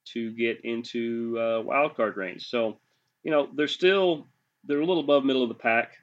to 0.05 0.31
get 0.31 0.61
into 0.63 1.37
uh, 1.39 1.61
wild 1.61 1.95
card 1.95 2.17
range. 2.17 2.47
So, 2.47 2.79
you 3.23 3.31
know, 3.31 3.49
they're 3.55 3.67
still 3.67 4.27
they're 4.65 4.81
a 4.81 4.85
little 4.85 5.03
above 5.03 5.25
middle 5.25 5.43
of 5.43 5.49
the 5.49 5.55
pack. 5.55 5.93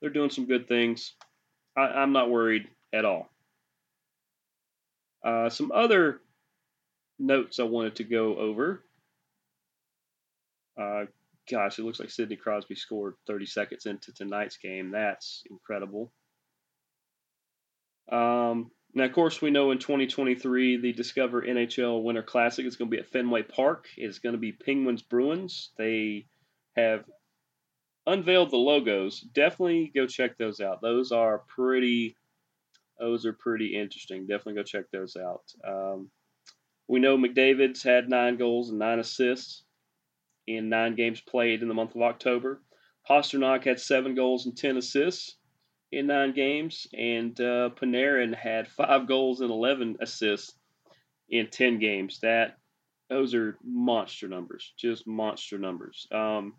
They're 0.00 0.10
doing 0.10 0.30
some 0.30 0.46
good 0.46 0.68
things. 0.68 1.14
I, 1.76 2.02
am 2.02 2.12
not 2.12 2.30
worried 2.30 2.68
at 2.92 3.04
all. 3.04 3.30
Uh, 5.24 5.48
some 5.50 5.72
other 5.72 6.20
notes 7.18 7.60
I 7.60 7.64
wanted 7.64 7.96
to 7.96 8.04
go 8.04 8.36
over. 8.36 8.84
Uh, 10.80 11.04
gosh, 11.50 11.78
it 11.78 11.84
looks 11.84 12.00
like 12.00 12.10
Sidney 12.10 12.36
Crosby 12.36 12.74
scored 12.74 13.14
30 13.26 13.46
seconds 13.46 13.86
into 13.86 14.12
tonight's 14.12 14.56
game. 14.56 14.90
That's 14.90 15.42
incredible. 15.50 16.12
Um, 18.10 18.70
now, 18.94 19.04
of 19.04 19.12
course, 19.12 19.40
we 19.40 19.50
know 19.50 19.70
in 19.70 19.78
2023 19.78 20.78
the 20.78 20.92
Discover 20.92 21.42
NHL 21.42 22.02
Winter 22.02 22.22
Classic 22.22 22.66
is 22.66 22.76
going 22.76 22.90
to 22.90 22.96
be 22.96 23.00
at 23.00 23.08
Fenway 23.08 23.42
Park. 23.42 23.86
It's 23.96 24.18
going 24.18 24.32
to 24.34 24.38
be 24.38 24.52
Penguins 24.52 25.02
Bruins. 25.02 25.70
They 25.78 26.26
have 26.74 27.04
unveiled 28.06 28.50
the 28.50 28.56
logos. 28.56 29.20
Definitely 29.20 29.92
go 29.94 30.06
check 30.06 30.38
those 30.38 30.60
out. 30.60 30.80
Those 30.82 31.12
are 31.12 31.38
pretty. 31.46 32.16
Those 33.00 33.24
are 33.24 33.32
pretty 33.32 33.74
interesting. 33.76 34.26
Definitely 34.26 34.54
go 34.54 34.62
check 34.62 34.84
those 34.92 35.16
out. 35.16 35.42
Um, 35.66 36.10
we 36.86 37.00
know 37.00 37.16
McDavid's 37.16 37.82
had 37.82 38.08
nine 38.08 38.36
goals 38.36 38.68
and 38.68 38.78
nine 38.78 38.98
assists 38.98 39.64
in 40.46 40.68
nine 40.68 40.96
games 40.96 41.20
played 41.20 41.62
in 41.62 41.68
the 41.68 41.74
month 41.74 41.94
of 41.94 42.02
October. 42.02 42.60
Pastrnak 43.08 43.64
had 43.64 43.80
seven 43.80 44.14
goals 44.14 44.46
and 44.46 44.56
ten 44.56 44.76
assists 44.76 45.36
in 45.92 46.06
nine 46.06 46.32
games, 46.32 46.86
and 46.92 47.40
uh, 47.40 47.70
Panarin 47.70 48.34
had 48.34 48.68
five 48.68 49.06
goals 49.08 49.40
and 49.40 49.50
11 49.50 49.96
assists 50.00 50.54
in 51.28 51.48
10 51.48 51.78
games. 51.78 52.20
That 52.20 52.58
those 53.08 53.34
are 53.34 53.56
monster 53.64 54.28
numbers, 54.28 54.72
just 54.76 55.06
monster 55.06 55.58
numbers. 55.58 56.06
Um, 56.12 56.54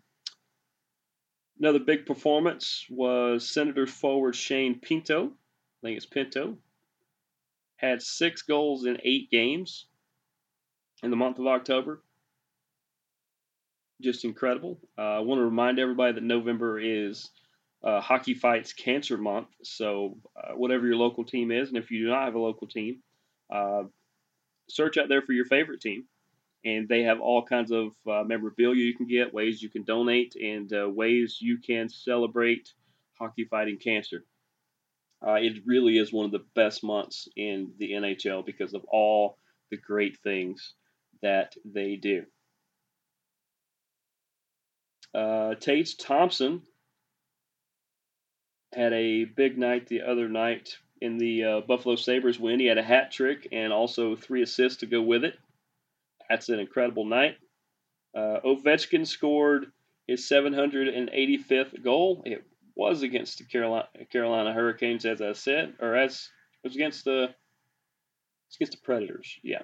another 1.58 1.78
big 1.78 2.04
performance 2.04 2.84
was 2.90 3.48
Senators 3.48 3.90
forward 3.90 4.36
Shane 4.36 4.80
Pinto. 4.80 5.32
I 5.82 5.88
think 5.88 5.96
it's 5.96 6.06
Pinto. 6.06 6.58
Had 7.76 8.02
six 8.02 8.42
goals 8.42 8.86
in 8.86 8.98
eight 9.02 9.30
games 9.30 9.86
in 11.02 11.10
the 11.10 11.16
month 11.16 11.40
of 11.40 11.46
October. 11.48 12.02
Just 14.00 14.24
incredible. 14.24 14.78
Uh, 14.96 15.16
I 15.16 15.18
want 15.20 15.40
to 15.40 15.44
remind 15.44 15.80
everybody 15.80 16.12
that 16.12 16.22
November 16.22 16.78
is 16.78 17.30
uh, 17.82 18.00
Hockey 18.00 18.34
Fights 18.34 18.72
Cancer 18.72 19.18
Month. 19.18 19.48
So, 19.64 20.18
uh, 20.36 20.52
whatever 20.54 20.86
your 20.86 20.96
local 20.96 21.24
team 21.24 21.50
is, 21.50 21.68
and 21.68 21.76
if 21.76 21.90
you 21.90 22.04
do 22.04 22.10
not 22.10 22.24
have 22.24 22.36
a 22.36 22.40
local 22.40 22.68
team, 22.68 23.02
uh, 23.52 23.84
search 24.68 24.98
out 24.98 25.08
there 25.08 25.22
for 25.22 25.32
your 25.32 25.46
favorite 25.46 25.80
team. 25.80 26.04
And 26.64 26.88
they 26.88 27.02
have 27.02 27.20
all 27.20 27.44
kinds 27.44 27.72
of 27.72 27.88
uh, 28.08 28.22
memorabilia 28.22 28.84
you 28.84 28.94
can 28.94 29.08
get, 29.08 29.34
ways 29.34 29.60
you 29.60 29.68
can 29.68 29.82
donate, 29.82 30.36
and 30.36 30.72
uh, 30.72 30.88
ways 30.88 31.38
you 31.40 31.58
can 31.58 31.88
celebrate 31.88 32.72
hockey 33.18 33.44
fighting 33.44 33.78
cancer. 33.78 34.24
Uh, 35.26 35.34
it 35.34 35.62
really 35.66 35.98
is 35.98 36.12
one 36.12 36.24
of 36.24 36.32
the 36.32 36.44
best 36.54 36.82
months 36.82 37.28
in 37.36 37.72
the 37.78 37.92
NHL 37.92 38.44
because 38.44 38.74
of 38.74 38.84
all 38.90 39.38
the 39.70 39.76
great 39.76 40.18
things 40.24 40.74
that 41.22 41.54
they 41.64 41.96
do. 41.96 42.24
Uh, 45.14 45.54
Tage 45.56 45.96
Thompson 45.96 46.62
had 48.74 48.92
a 48.92 49.24
big 49.24 49.58
night 49.58 49.86
the 49.86 50.02
other 50.02 50.28
night 50.28 50.76
in 51.00 51.18
the 51.18 51.44
uh, 51.44 51.60
Buffalo 51.60 51.96
Sabres 51.96 52.40
win. 52.40 52.60
He 52.60 52.66
had 52.66 52.78
a 52.78 52.82
hat 52.82 53.12
trick 53.12 53.48
and 53.52 53.72
also 53.72 54.16
three 54.16 54.42
assists 54.42 54.80
to 54.80 54.86
go 54.86 55.02
with 55.02 55.24
it. 55.24 55.34
That's 56.28 56.48
an 56.48 56.58
incredible 56.58 57.04
night. 57.04 57.36
Uh, 58.16 58.40
Ovechkin 58.44 59.06
scored 59.06 59.66
his 60.06 60.28
785th 60.28 61.82
goal. 61.82 62.22
It 62.24 62.44
was 62.74 63.02
against 63.02 63.38
the 63.38 63.44
Carolina, 63.44 63.88
Carolina 64.10 64.52
Hurricanes, 64.52 65.04
as 65.04 65.20
I 65.20 65.32
said, 65.32 65.74
or 65.80 65.96
as 65.96 66.28
it 66.62 66.68
was 66.68 66.76
against 66.76 67.04
the 67.04 67.34
it's 68.48 68.56
against 68.56 68.72
the 68.72 68.84
Predators. 68.84 69.38
Yeah. 69.42 69.62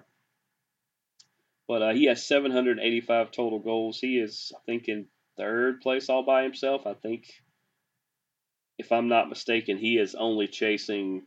But 1.67 1.83
uh, 1.83 1.93
he 1.93 2.07
has 2.07 2.27
785 2.27 3.31
total 3.31 3.59
goals. 3.59 3.99
He 3.99 4.19
is, 4.19 4.53
I 4.57 4.61
think, 4.65 4.89
in 4.89 5.07
third 5.37 5.83
place 5.83 6.09
all 6.09 6.25
by 6.25 6.43
himself. 6.43 6.87
I 6.87 6.95
think 6.95 7.27
if 8.79 8.91
I'm 8.91 9.09
not 9.09 9.29
mistaken, 9.29 9.77
he 9.77 9.99
is 9.99 10.15
only 10.15 10.49
chasing 10.49 11.23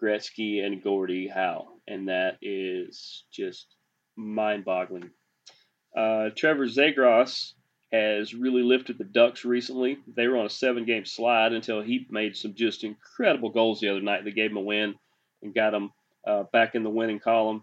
Gretzky 0.00 0.62
and 0.64 0.82
Gordie 0.82 1.28
Howe, 1.28 1.68
and 1.88 2.08
that 2.08 2.38
is 2.42 3.24
just 3.32 3.66
mind-boggling. 4.16 5.10
Uh, 5.96 6.30
Trevor 6.36 6.66
Zegras 6.66 7.52
has 7.92 8.34
really 8.34 8.62
lifted 8.62 8.96
the 8.96 9.04
Ducks 9.04 9.44
recently. 9.44 9.98
They 10.16 10.26
were 10.26 10.38
on 10.38 10.46
a 10.46 10.50
seven-game 10.50 11.04
slide 11.04 11.52
until 11.52 11.82
he 11.82 12.06
made 12.10 12.36
some 12.36 12.54
just 12.54 12.84
incredible 12.84 13.50
goals 13.50 13.80
the 13.80 13.90
other 13.90 14.00
night 14.00 14.24
that 14.24 14.34
gave 14.34 14.50
them 14.50 14.56
a 14.56 14.62
win 14.62 14.94
and 15.42 15.54
got 15.54 15.70
them 15.70 15.92
uh, 16.26 16.44
back 16.52 16.74
in 16.74 16.82
the 16.82 16.90
winning 16.90 17.20
column. 17.20 17.62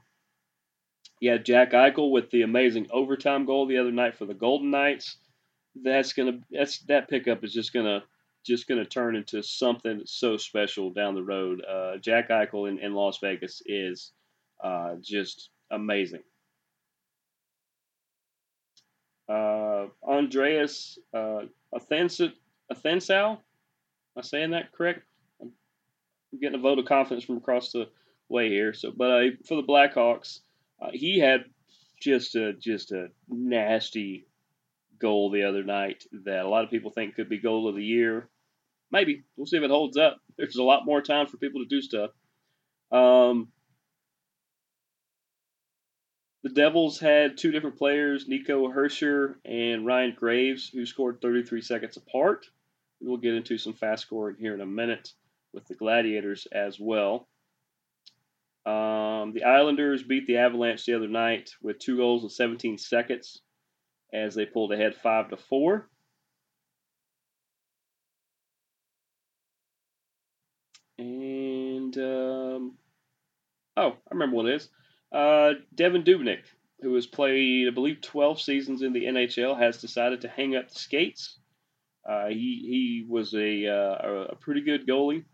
Yeah, 1.20 1.38
Jack 1.38 1.72
Eichel 1.72 2.12
with 2.12 2.30
the 2.30 2.44
amazing 2.44 2.88
overtime 2.92 3.46
goal 3.46 3.66
the 3.66 3.78
other 3.78 3.92
night 3.92 4.16
for 4.18 4.26
the 4.26 4.34
Golden 4.34 4.72
Knights. 4.72 5.18
That's 5.76 6.14
gonna 6.14 6.40
that's 6.52 6.80
that 6.84 7.10
pickup 7.10 7.44
is 7.44 7.54
just 7.54 7.74
gonna 7.74 8.04
just 8.46 8.68
gonna 8.68 8.86
turn 8.86 9.16
into 9.16 9.44
something 9.44 10.02
so 10.06 10.38
special 10.38 10.92
down 10.92 11.16
the 11.16 11.24
road. 11.24 11.64
Uh, 11.64 11.98
Jack 11.98 12.30
Eichel 12.30 12.70
in, 12.70 12.80
in 12.80 12.94
Las 12.94 13.20
Vegas 13.22 13.62
is 13.66 14.12
uh, 14.64 14.96
just 15.02 15.50
amazing. 15.72 16.24
Uh, 19.30 19.88
Andreas 20.04 20.98
uh, 21.14 21.42
Athanasiou, 21.74 22.32
am 23.32 23.38
I 24.18 24.22
saying 24.22 24.52
that 24.52 24.72
correct? 24.72 25.04
I'm 25.42 25.52
getting 26.42 26.60
a 26.60 26.62
vote 26.62 26.80
of 26.80 26.86
confidence 26.86 27.26
from 27.26 27.38
across 27.38 27.72
the 27.72 27.90
way 28.28 28.50
here. 28.50 28.74
So, 28.74 28.92
but 28.96 29.12
uh, 29.12 29.30
for 29.48 29.56
the 29.56 29.68
Blackhawks, 29.68 30.40
uh, 30.82 30.90
he 30.94 31.20
had 31.20 31.46
just 32.02 32.36
a 32.36 32.54
just 32.54 32.92
a 32.92 33.10
nasty 33.28 34.26
goal 35.00 35.30
the 35.30 35.44
other 35.44 35.64
night 35.64 36.06
that 36.26 36.46
a 36.46 36.50
lot 36.50 36.64
of 36.64 36.70
people 36.70 36.92
think 36.92 37.16
could 37.16 37.30
be 37.30 37.38
goal 37.38 37.68
of 37.68 37.76
the 37.76 37.84
year. 37.84 38.30
Maybe 38.92 39.24
we'll 39.36 39.46
see 39.46 39.58
if 39.58 39.64
it 39.64 39.70
holds 39.70 39.98
up. 39.98 40.18
There's 40.38 40.56
a 40.56 40.64
lot 40.64 40.86
more 40.86 41.02
time 41.02 41.28
for 41.28 41.38
people 41.38 41.62
to 41.62 41.68
do 41.68 41.82
stuff. 41.82 42.12
Um, 42.92 43.50
the 46.44 46.50
Devils 46.50 47.00
had 47.00 47.38
two 47.38 47.52
different 47.52 47.78
players, 47.78 48.28
Nico 48.28 48.70
Hischier 48.72 49.36
and 49.44 49.86
Ryan 49.86 50.16
Graves, 50.18 50.70
who 50.70 50.86
scored 50.86 51.22
33 51.22 51.62
seconds 51.62 51.98
apart. 51.98 52.46
We'll 53.02 53.18
get 53.18 53.34
into 53.34 53.58
some 53.58 53.74
fast 53.74 54.04
scoring 54.04 54.38
here 54.40 54.54
in 54.54 54.62
a 54.62 54.66
minute 54.66 55.14
with 55.54 55.66
the 55.68 55.76
Gladiators 55.76 56.48
as 56.52 56.80
well. 56.80 57.28
Um, 58.66 59.34
the 59.34 59.44
Islanders 59.46 60.04
beat 60.04 60.28
the 60.28 60.38
Avalanche 60.38 60.86
the 60.86 60.94
other 60.94 61.08
night 61.08 61.52
with 61.62 61.80
two 61.80 61.98
goals 61.98 62.24
in 62.24 62.30
17 62.30 62.78
seconds 62.78 63.42
as 64.14 64.36
they 64.36 64.46
pulled 64.46 64.72
ahead 64.72 64.96
five 64.96 65.30
to 65.30 65.38
four. 65.38 65.90
And 70.98 71.98
um, 71.98 72.78
oh, 73.78 73.92
I 73.92 74.12
remember 74.12 74.36
what 74.36 74.48
it 74.48 74.56
is. 74.56 74.70
Uh, 75.12 75.54
Devan 75.76 76.06
Dubnyk, 76.06 76.44
who 76.82 76.94
has 76.96 77.08
played, 77.08 77.68
I 77.68 77.72
believe, 77.72 78.02
12 78.02 78.42
seasons 78.42 78.82
in 78.82 78.94
the 78.94 79.06
NHL, 79.06 79.58
has 79.60 79.82
decided 79.82 80.22
to 80.22 80.28
hang 80.28 80.56
up 80.56 80.70
the 80.70 80.80
skates. 80.80 81.38
Uh, 82.08 82.28
he 82.28 83.04
he 83.06 83.06
was 83.08 83.34
a 83.34 83.68
uh, 83.68 84.28
a 84.32 84.36
pretty 84.36 84.62
good 84.62 84.88
goalie 84.88 85.26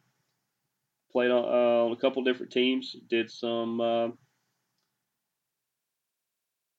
played 1.15 1.31
on, 1.31 1.45
uh, 1.45 1.85
on 1.85 1.91
a 1.93 1.95
couple 1.95 2.23
different 2.25 2.51
teams, 2.51 2.93
did 3.09 3.31
some 3.31 3.79
uh, 3.79 4.07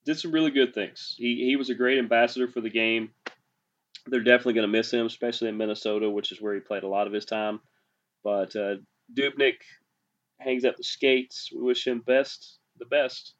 did 0.04 0.18
some 0.18 0.32
really 0.32 0.50
good 0.50 0.74
things. 0.74 1.14
He 1.16 1.46
he 1.46 1.56
was 1.56 1.70
a 1.70 1.74
great 1.74 1.98
ambassador 1.98 2.46
for 2.46 2.60
the 2.60 2.68
game. 2.68 3.12
They're 4.06 4.20
definitely 4.20 4.54
going 4.54 4.70
to 4.70 4.78
miss 4.78 4.92
him, 4.92 5.06
especially 5.06 5.48
in 5.48 5.56
Minnesota, 5.56 6.10
which 6.10 6.32
is 6.32 6.40
where 6.40 6.52
he 6.52 6.60
played 6.60 6.82
a 6.82 6.88
lot 6.88 7.06
of 7.06 7.14
his 7.14 7.24
time. 7.24 7.60
But 8.22 8.54
uh, 8.54 8.76
Dubnyk 9.16 9.56
hangs 10.38 10.66
up 10.66 10.76
the 10.76 10.84
skates. 10.84 11.50
We 11.52 11.62
wish 11.62 11.86
him 11.86 12.02
best, 12.06 12.58
the 12.78 12.86
best, 12.86 13.34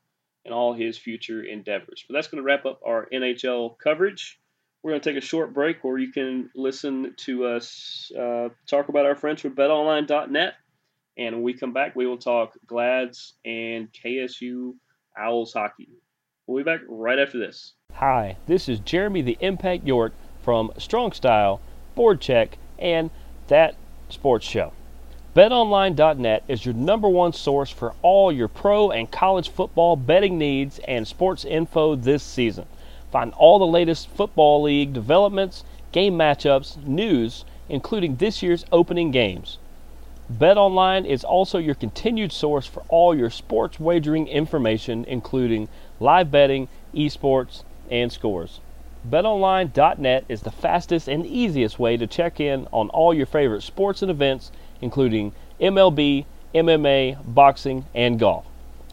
in 0.44 0.52
all 0.52 0.72
his 0.72 0.96
future 0.96 1.42
endeavors. 1.42 2.04
But 2.08 2.14
that's 2.14 2.28
going 2.28 2.42
to 2.42 2.46
wrap 2.46 2.64
up 2.64 2.80
our 2.86 3.08
NHL 3.12 3.78
coverage. 3.78 4.38
We're 4.82 4.92
going 4.92 5.00
to 5.00 5.10
take 5.10 5.22
a 5.22 5.26
short 5.26 5.52
break 5.52 5.82
where 5.82 5.98
you 5.98 6.12
can 6.12 6.50
listen 6.54 7.14
to 7.18 7.46
us 7.46 8.12
uh, 8.16 8.50
talk 8.68 8.88
about 8.88 9.06
our 9.06 9.16
friends 9.16 9.40
from 9.42 9.56
BetOnline.net. 9.56 10.54
And 11.18 11.36
when 11.36 11.42
we 11.42 11.54
come 11.54 11.72
back, 11.72 11.96
we 11.96 12.06
will 12.06 12.18
talk 12.18 12.52
Glads 12.66 13.34
and 13.44 13.88
KSU 13.92 14.74
Owls 15.18 15.52
hockey. 15.52 15.88
We'll 16.46 16.62
be 16.62 16.70
back 16.70 16.80
right 16.88 17.18
after 17.18 17.38
this. 17.38 17.72
Hi, 17.94 18.36
this 18.46 18.68
is 18.68 18.78
Jeremy 18.78 19.22
the 19.22 19.38
Impact 19.40 19.84
York 19.84 20.12
from 20.42 20.70
Strong 20.78 21.12
Style, 21.12 21.60
Board 21.96 22.20
Check, 22.20 22.58
and 22.78 23.10
That 23.48 23.74
Sports 24.10 24.46
Show. 24.46 24.72
BetOnline.net 25.36 26.44
is 26.48 26.64
your 26.64 26.72
number 26.72 27.10
one 27.10 27.34
source 27.34 27.68
for 27.68 27.92
all 28.00 28.32
your 28.32 28.48
pro 28.48 28.90
and 28.90 29.10
college 29.10 29.50
football 29.50 29.94
betting 29.94 30.38
needs 30.38 30.78
and 30.88 31.06
sports 31.06 31.44
info 31.44 31.94
this 31.94 32.22
season. 32.22 32.64
Find 33.12 33.34
all 33.34 33.58
the 33.58 33.66
latest 33.66 34.08
football 34.08 34.62
league 34.62 34.94
developments, 34.94 35.62
game 35.92 36.14
matchups, 36.14 36.82
news, 36.86 37.44
including 37.68 38.16
this 38.16 38.42
year's 38.42 38.64
opening 38.72 39.10
games. 39.10 39.58
BetOnline 40.32 41.04
is 41.04 41.22
also 41.22 41.58
your 41.58 41.74
continued 41.74 42.32
source 42.32 42.66
for 42.66 42.84
all 42.88 43.14
your 43.14 43.28
sports 43.28 43.78
wagering 43.78 44.28
information, 44.28 45.04
including 45.04 45.68
live 46.00 46.30
betting, 46.30 46.66
esports, 46.94 47.62
and 47.90 48.10
scores. 48.10 48.60
BetOnline.net 49.06 50.24
is 50.30 50.40
the 50.40 50.50
fastest 50.50 51.08
and 51.08 51.26
easiest 51.26 51.78
way 51.78 51.98
to 51.98 52.06
check 52.06 52.40
in 52.40 52.66
on 52.72 52.88
all 52.88 53.12
your 53.12 53.26
favorite 53.26 53.62
sports 53.62 54.00
and 54.00 54.10
events, 54.10 54.50
including 54.80 55.32
MLB, 55.60 56.24
MMA, 56.54 57.34
boxing, 57.34 57.84
and 57.94 58.18
golf. 58.18 58.46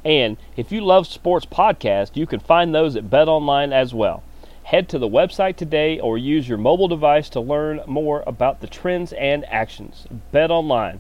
And 0.05 0.37
if 0.57 0.71
you 0.71 0.81
love 0.81 1.07
sports 1.07 1.45
podcasts, 1.45 2.15
you 2.15 2.25
can 2.25 2.39
find 2.39 2.73
those 2.73 2.95
at 2.95 3.09
BetOnline 3.09 3.71
as 3.71 3.93
well. 3.93 4.23
Head 4.63 4.89
to 4.89 4.99
the 4.99 5.07
website 5.07 5.55
today 5.55 5.99
or 5.99 6.17
use 6.17 6.47
your 6.47 6.57
mobile 6.57 6.87
device 6.87 7.29
to 7.29 7.39
learn 7.39 7.81
more 7.85 8.23
about 8.25 8.61
the 8.61 8.67
trends 8.67 9.13
and 9.13 9.45
actions. 9.45 10.07
BetOnline 10.33 10.99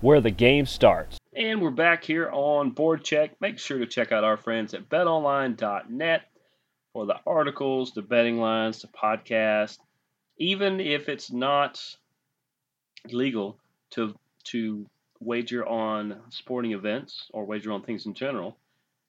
where 0.00 0.20
the 0.20 0.30
game 0.30 0.66
starts. 0.66 1.18
And 1.34 1.60
we're 1.60 1.70
back 1.70 2.04
here 2.04 2.30
on 2.30 2.70
Board 2.70 3.04
Check. 3.04 3.40
Make 3.40 3.58
sure 3.58 3.78
to 3.78 3.86
check 3.86 4.12
out 4.12 4.24
our 4.24 4.36
friends 4.36 4.74
at 4.74 4.88
betonline.net 4.88 6.22
for 6.92 7.06
the 7.06 7.16
articles, 7.26 7.92
the 7.92 8.02
betting 8.02 8.38
lines, 8.38 8.82
the 8.82 8.88
podcast. 8.88 9.78
Even 10.38 10.80
if 10.80 11.08
it's 11.08 11.30
not 11.30 11.80
legal 13.10 13.58
to 13.90 14.14
to 14.44 14.86
wager 15.20 15.66
on 15.66 16.20
sporting 16.30 16.72
events 16.72 17.26
or 17.32 17.44
wager 17.44 17.72
on 17.72 17.82
things 17.82 18.06
in 18.06 18.14
general, 18.14 18.56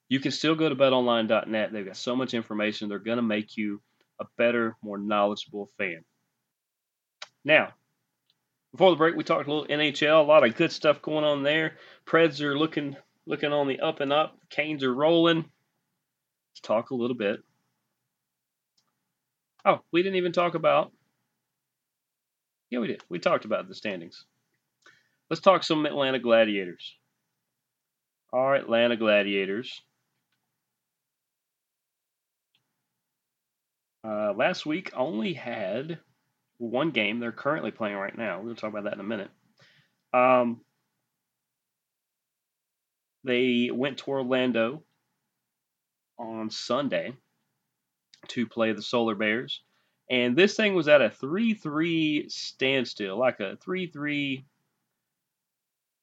you 0.08 0.20
can 0.20 0.30
still 0.30 0.54
go 0.54 0.68
to 0.68 0.76
betonline.net. 0.76 1.72
They've 1.72 1.86
got 1.86 1.96
so 1.96 2.14
much 2.14 2.34
information. 2.34 2.88
They're 2.88 2.98
going 2.98 3.16
to 3.16 3.22
make 3.22 3.56
you 3.56 3.80
a 4.20 4.26
better, 4.36 4.76
more 4.82 4.98
knowledgeable 4.98 5.70
fan. 5.78 6.04
Now, 7.44 7.72
before 8.72 8.90
the 8.90 8.96
break, 8.96 9.16
we 9.16 9.24
talked 9.24 9.48
a 9.48 9.52
little 9.52 9.66
NHL, 9.66 10.20
a 10.20 10.26
lot 10.26 10.46
of 10.46 10.56
good 10.56 10.72
stuff 10.72 11.02
going 11.02 11.24
on 11.24 11.42
there. 11.42 11.76
Preds 12.06 12.40
are 12.40 12.58
looking 12.58 12.96
looking 13.26 13.52
on 13.52 13.68
the 13.68 13.80
up 13.80 14.00
and 14.00 14.12
up. 14.12 14.36
Canes 14.50 14.82
are 14.82 14.94
rolling. 14.94 15.38
Let's 15.38 16.60
talk 16.62 16.90
a 16.90 16.94
little 16.94 17.16
bit. 17.16 17.40
Oh, 19.64 19.80
we 19.92 20.02
didn't 20.02 20.16
even 20.16 20.32
talk 20.32 20.54
about. 20.54 20.92
Yeah, 22.70 22.80
we 22.80 22.88
did. 22.88 23.02
We 23.08 23.18
talked 23.18 23.44
about 23.44 23.68
the 23.68 23.74
standings. 23.74 24.24
Let's 25.32 25.40
talk 25.40 25.64
some 25.64 25.86
Atlanta 25.86 26.18
Gladiators. 26.18 26.94
Our 28.34 28.54
Atlanta 28.54 28.98
Gladiators. 28.98 29.80
Uh, 34.06 34.34
last 34.36 34.66
week 34.66 34.90
only 34.94 35.32
had 35.32 36.00
one 36.58 36.90
game 36.90 37.18
they're 37.18 37.32
currently 37.32 37.70
playing 37.70 37.96
right 37.96 38.14
now. 38.14 38.42
To 38.42 38.54
talk 38.54 38.68
about 38.68 38.84
that 38.84 38.92
in 38.92 39.00
a 39.00 39.04
minute. 39.04 39.30
Um, 40.12 40.60
they 43.24 43.70
went 43.72 43.96
to 44.00 44.10
Orlando 44.10 44.82
on 46.18 46.50
Sunday 46.50 47.14
to 48.28 48.46
play 48.46 48.72
the 48.72 48.82
Solar 48.82 49.14
Bears. 49.14 49.62
And 50.10 50.36
this 50.36 50.56
thing 50.56 50.74
was 50.74 50.88
at 50.88 51.00
a 51.00 51.08
3 51.08 51.54
3 51.54 52.28
standstill, 52.28 53.16
like 53.16 53.40
a 53.40 53.56
3 53.56 53.86
3. 53.86 54.44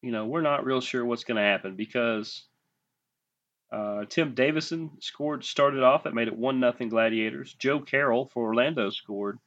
You 0.02 0.12
know, 0.12 0.26
we're 0.26 0.42
not 0.42 0.66
real 0.66 0.82
sure 0.82 1.06
what's 1.06 1.26
going 1.26 1.38
to 1.38 1.44
happen 1.44 1.76
because 1.76 2.44
uh, 3.72 4.06
Tim 4.06 4.34
Davidson 4.34 4.92
scored, 5.02 5.44
started 5.44 5.84
off. 5.84 6.06
It 6.06 6.14
made 6.14 6.28
it 6.28 6.38
1 6.38 6.60
nothing 6.60 6.90
Gladiators. 6.90 7.54
Joe 7.54 7.80
Carroll 7.80 8.26
for 8.34 8.44
Orlando 8.44 8.90
scored 8.90 9.40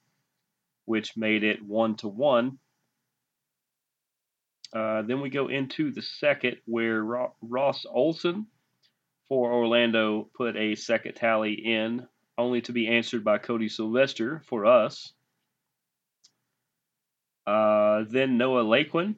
which 0.84 1.16
made 1.16 1.44
it 1.44 1.62
one 1.62 1.96
to 1.96 2.08
one. 2.08 2.58
Uh, 4.72 5.02
then 5.02 5.20
we 5.20 5.28
go 5.28 5.48
into 5.48 5.90
the 5.90 6.02
second 6.02 6.56
where 6.64 7.04
Ross 7.04 7.84
Olson 7.88 8.46
for 9.28 9.52
Orlando 9.52 10.28
put 10.34 10.56
a 10.56 10.74
second 10.74 11.14
tally 11.14 11.52
in, 11.52 12.06
only 12.38 12.62
to 12.62 12.72
be 12.72 12.88
answered 12.88 13.22
by 13.22 13.38
Cody 13.38 13.68
Sylvester 13.68 14.42
for 14.46 14.64
us. 14.64 15.12
Uh, 17.46 18.04
then 18.08 18.38
Noah 18.38 18.64
Laquin, 18.64 19.16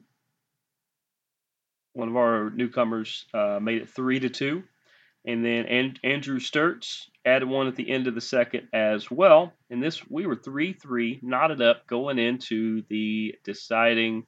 one 1.95 2.09
of 2.09 2.17
our 2.17 2.49
newcomers, 2.49 3.25
uh, 3.33 3.59
made 3.61 3.81
it 3.81 3.89
three 3.89 4.19
to 4.19 4.29
two, 4.29 4.63
and 5.25 5.43
then 5.43 5.65
An- 5.65 5.97
Andrew 6.03 6.39
Sturtz 6.39 7.09
added 7.25 7.47
one 7.47 7.67
at 7.67 7.75
the 7.75 7.89
end 7.89 8.07
of 8.07 8.15
the 8.15 8.21
second 8.21 8.67
as 8.73 9.09
well. 9.09 9.53
And 9.69 9.81
this 9.81 10.07
we 10.09 10.27
were 10.27 10.35
three 10.35 10.73
three, 10.73 11.19
knotted 11.23 11.61
up 11.61 11.87
going 11.87 12.19
into 12.19 12.83
the 12.89 13.35
deciding 13.43 14.27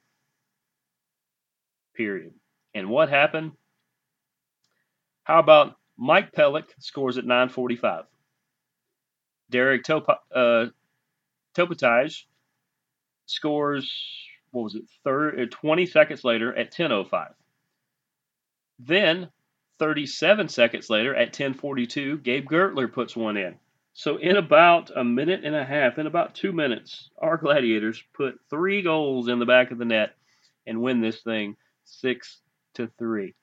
period. 1.94 2.32
And 2.74 2.88
what 2.88 3.10
happened? 3.10 3.52
How 5.24 5.38
about 5.38 5.76
Mike 5.98 6.32
Pellick 6.32 6.70
scores 6.78 7.18
at 7.18 7.26
9:45? 7.26 8.06
Derek 9.50 9.84
Top- 9.84 10.26
uh, 10.34 10.66
Topatigh 11.54 12.24
scores. 13.26 13.92
What 14.52 14.62
was 14.62 14.74
it? 14.74 14.84
Third, 15.04 15.38
uh, 15.40 15.46
20 15.50 15.84
seconds 15.86 16.24
later 16.24 16.56
at 16.56 16.70
10:05. 16.72 17.34
Then, 18.78 19.30
37 19.78 20.48
seconds 20.48 20.90
later 20.90 21.14
at 21.14 21.32
10:42, 21.32 22.18
Gabe 22.22 22.48
Gertler 22.48 22.92
puts 22.92 23.16
one 23.16 23.36
in. 23.36 23.58
So 23.92 24.16
in 24.16 24.36
about 24.36 24.90
a 24.94 25.02
minute 25.02 25.44
and 25.44 25.56
a 25.56 25.64
half, 25.64 25.98
in 25.98 26.06
about 26.06 26.34
two 26.34 26.52
minutes, 26.52 27.10
our 27.18 27.36
Gladiators 27.36 28.02
put 28.12 28.38
three 28.48 28.82
goals 28.82 29.28
in 29.28 29.40
the 29.40 29.46
back 29.46 29.72
of 29.72 29.78
the 29.78 29.84
net 29.84 30.14
and 30.66 30.80
win 30.80 31.00
this 31.00 31.22
thing 31.22 31.56
six 31.84 32.40
to 32.74 32.86
three. 32.98 33.34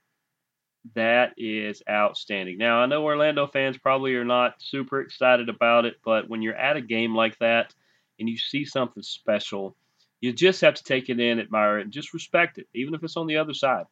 That 0.94 1.34
is 1.38 1.82
outstanding. 1.90 2.58
Now 2.58 2.78
I 2.78 2.86
know 2.86 3.04
Orlando 3.04 3.48
fans 3.48 3.78
probably 3.78 4.16
are 4.16 4.24
not 4.24 4.62
super 4.62 5.02
excited 5.02 5.50
about 5.50 5.86
it, 5.86 5.96
but 6.06 6.30
when 6.30 6.42
you're 6.42 6.56
at 6.56 6.78
a 6.78 6.82
game 6.82 7.16
like 7.16 7.38
that 7.40 7.74
and 8.20 8.30
you 8.30 8.38
see 8.38 8.64
something 8.64 9.04
special, 9.04 9.76
you 10.22 10.32
just 10.32 10.62
have 10.62 10.76
to 10.76 10.84
take 10.84 11.10
it 11.10 11.20
in, 11.20 11.40
admire 11.40 11.80
it, 11.80 11.84
and 11.84 11.92
just 11.92 12.14
respect 12.14 12.58
it, 12.58 12.68
even 12.74 12.94
if 12.94 13.04
it's 13.04 13.18
on 13.18 13.28
the 13.28 13.38
other 13.38 13.54
side. 13.54 13.86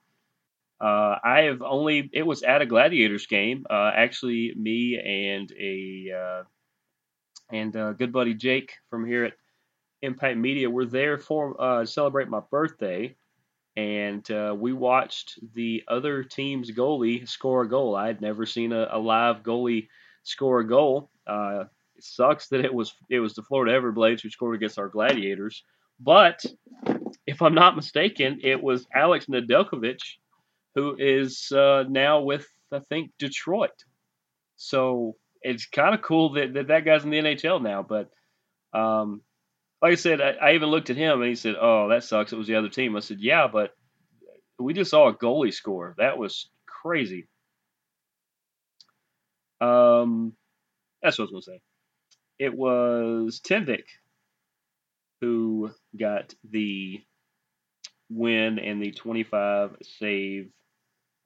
Uh, 0.83 1.17
I 1.23 1.43
have 1.43 1.61
only 1.61 2.09
it 2.11 2.23
was 2.23 2.43
at 2.43 2.61
a 2.61 2.65
Gladiators 2.65 3.25
game. 3.25 3.65
Uh, 3.69 3.91
actually, 3.95 4.53
me 4.57 4.99
and 4.99 5.49
a 5.57 6.11
uh, 6.11 6.43
and 7.55 7.73
uh, 7.77 7.93
good 7.93 8.11
buddy 8.11 8.33
Jake 8.33 8.73
from 8.89 9.05
here 9.05 9.23
at 9.23 9.33
Impact 10.01 10.37
Media 10.37 10.69
were 10.69 10.85
there 10.85 11.17
for 11.17 11.55
uh, 11.61 11.85
celebrate 11.85 12.27
my 12.27 12.41
birthday, 12.51 13.15
and 13.77 14.27
we 14.59 14.73
watched 14.73 15.39
the 15.53 15.83
other 15.87 16.21
team's 16.21 16.69
goalie 16.69 17.29
score 17.29 17.61
a 17.61 17.69
goal. 17.69 17.95
I 17.95 18.07
had 18.07 18.19
never 18.19 18.45
seen 18.45 18.73
a, 18.73 18.89
a 18.91 18.99
live 18.99 19.41
goalie 19.41 19.87
score 20.23 20.59
a 20.59 20.67
goal. 20.67 21.09
It 21.25 21.69
sucks 22.01 22.49
that 22.49 22.65
it 22.65 22.73
was 22.73 22.93
it 23.09 23.21
was 23.21 23.35
the 23.35 23.43
Florida 23.43 23.71
Everblades 23.71 24.21
who 24.21 24.29
scored 24.29 24.55
against 24.55 24.77
our 24.77 24.89
Gladiators, 24.89 25.63
but 26.01 26.43
if 27.25 27.41
I'm 27.41 27.55
not 27.55 27.77
mistaken, 27.77 28.41
it 28.43 28.61
was 28.61 28.85
Alex 28.93 29.27
Nedeljkovic 29.27 30.01
who 30.75 30.95
is 30.97 31.51
uh, 31.51 31.83
now 31.87 32.21
with 32.21 32.47
I 32.71 32.79
think 32.79 33.11
Detroit. 33.19 33.71
So 34.55 35.15
it's 35.41 35.67
kind 35.67 35.93
of 35.93 36.01
cool 36.01 36.33
that, 36.33 36.53
that 36.53 36.67
that 36.67 36.85
guy's 36.85 37.03
in 37.03 37.09
the 37.09 37.19
NHL 37.19 37.61
now. 37.61 37.83
But 37.83 38.09
um, 38.77 39.21
like 39.81 39.93
I 39.93 39.95
said, 39.95 40.21
I, 40.21 40.31
I, 40.31 40.53
even 40.53 40.69
looked 40.69 40.89
at 40.89 40.97
him 40.97 41.21
and 41.21 41.29
he 41.29 41.35
said, 41.35 41.55
"Oh, 41.59 41.89
that 41.89 42.03
sucks. 42.03 42.33
It 42.33 42.37
was 42.37 42.47
the 42.47 42.55
other 42.55 42.69
team." 42.69 42.95
I 42.95 43.01
said, 43.01 43.19
"Yeah, 43.19 43.47
but 43.51 43.75
we 44.57 44.73
just 44.73 44.91
saw 44.91 45.09
a 45.09 45.13
goalie 45.15 45.53
score. 45.53 45.95
That 45.97 46.17
was 46.17 46.49
crazy." 46.65 47.27
Um, 49.61 50.33
that's 51.01 51.19
what 51.19 51.29
I 51.29 51.31
was 51.31 51.45
gonna 51.45 51.57
say. 51.57 51.61
It 52.39 52.55
was 52.55 53.39
Tenvik 53.45 53.85
who 55.21 55.71
got 55.97 56.33
the 56.49 57.01
win 58.09 58.59
and 58.59 58.81
the 58.81 58.91
25 58.91 59.77
save 59.81 60.49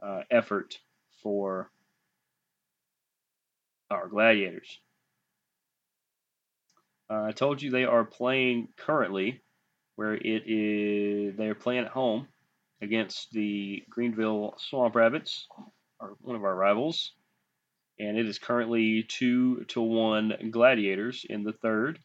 uh, 0.02 0.22
effort 0.30 0.80
for 1.22 1.70
our 3.90 4.08
Gladiators. 4.08 4.80
Uh, 7.10 7.24
I 7.24 7.32
told 7.32 7.62
you 7.62 7.72
they 7.72 7.86
are 7.86 8.04
playing 8.04 8.68
currently, 8.76 9.42
where 9.96 10.14
it 10.14 10.44
is 10.46 11.38
they 11.38 11.48
are 11.48 11.56
playing 11.56 11.86
at 11.86 11.92
home 11.92 12.28
against 12.82 13.32
the 13.32 13.84
Greenville 13.90 14.56
Swamp 14.58 14.96
Rabbits, 14.96 15.48
or 16.00 16.18
one 16.22 16.36
of 16.36 16.44
our 16.44 16.56
rivals, 16.56 17.14
and 18.00 18.18
it 18.18 18.28
is 18.28 18.40
currently 18.40 19.04
two 19.04 19.64
to 19.70 19.82
one 19.82 20.34
Gladiators 20.52 21.26
in 21.30 21.44
the 21.44 21.54
third. 21.54 22.00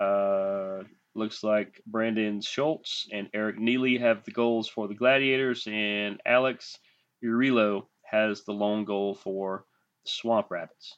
Uh, 0.00 0.82
looks 1.14 1.42
like 1.42 1.80
Brandon 1.86 2.40
Schultz 2.40 3.08
and 3.12 3.28
Eric 3.32 3.58
Neiley 3.58 4.00
have 4.00 4.24
the 4.24 4.30
goals 4.30 4.68
for 4.68 4.88
the 4.88 4.94
Gladiators, 4.94 5.66
and 5.66 6.20
Alex 6.26 6.78
Urilo 7.24 7.86
has 8.02 8.42
the 8.42 8.52
lone 8.52 8.84
goal 8.84 9.14
for 9.14 9.64
the 10.04 10.10
Swamp 10.10 10.50
Rabbits. 10.50 10.96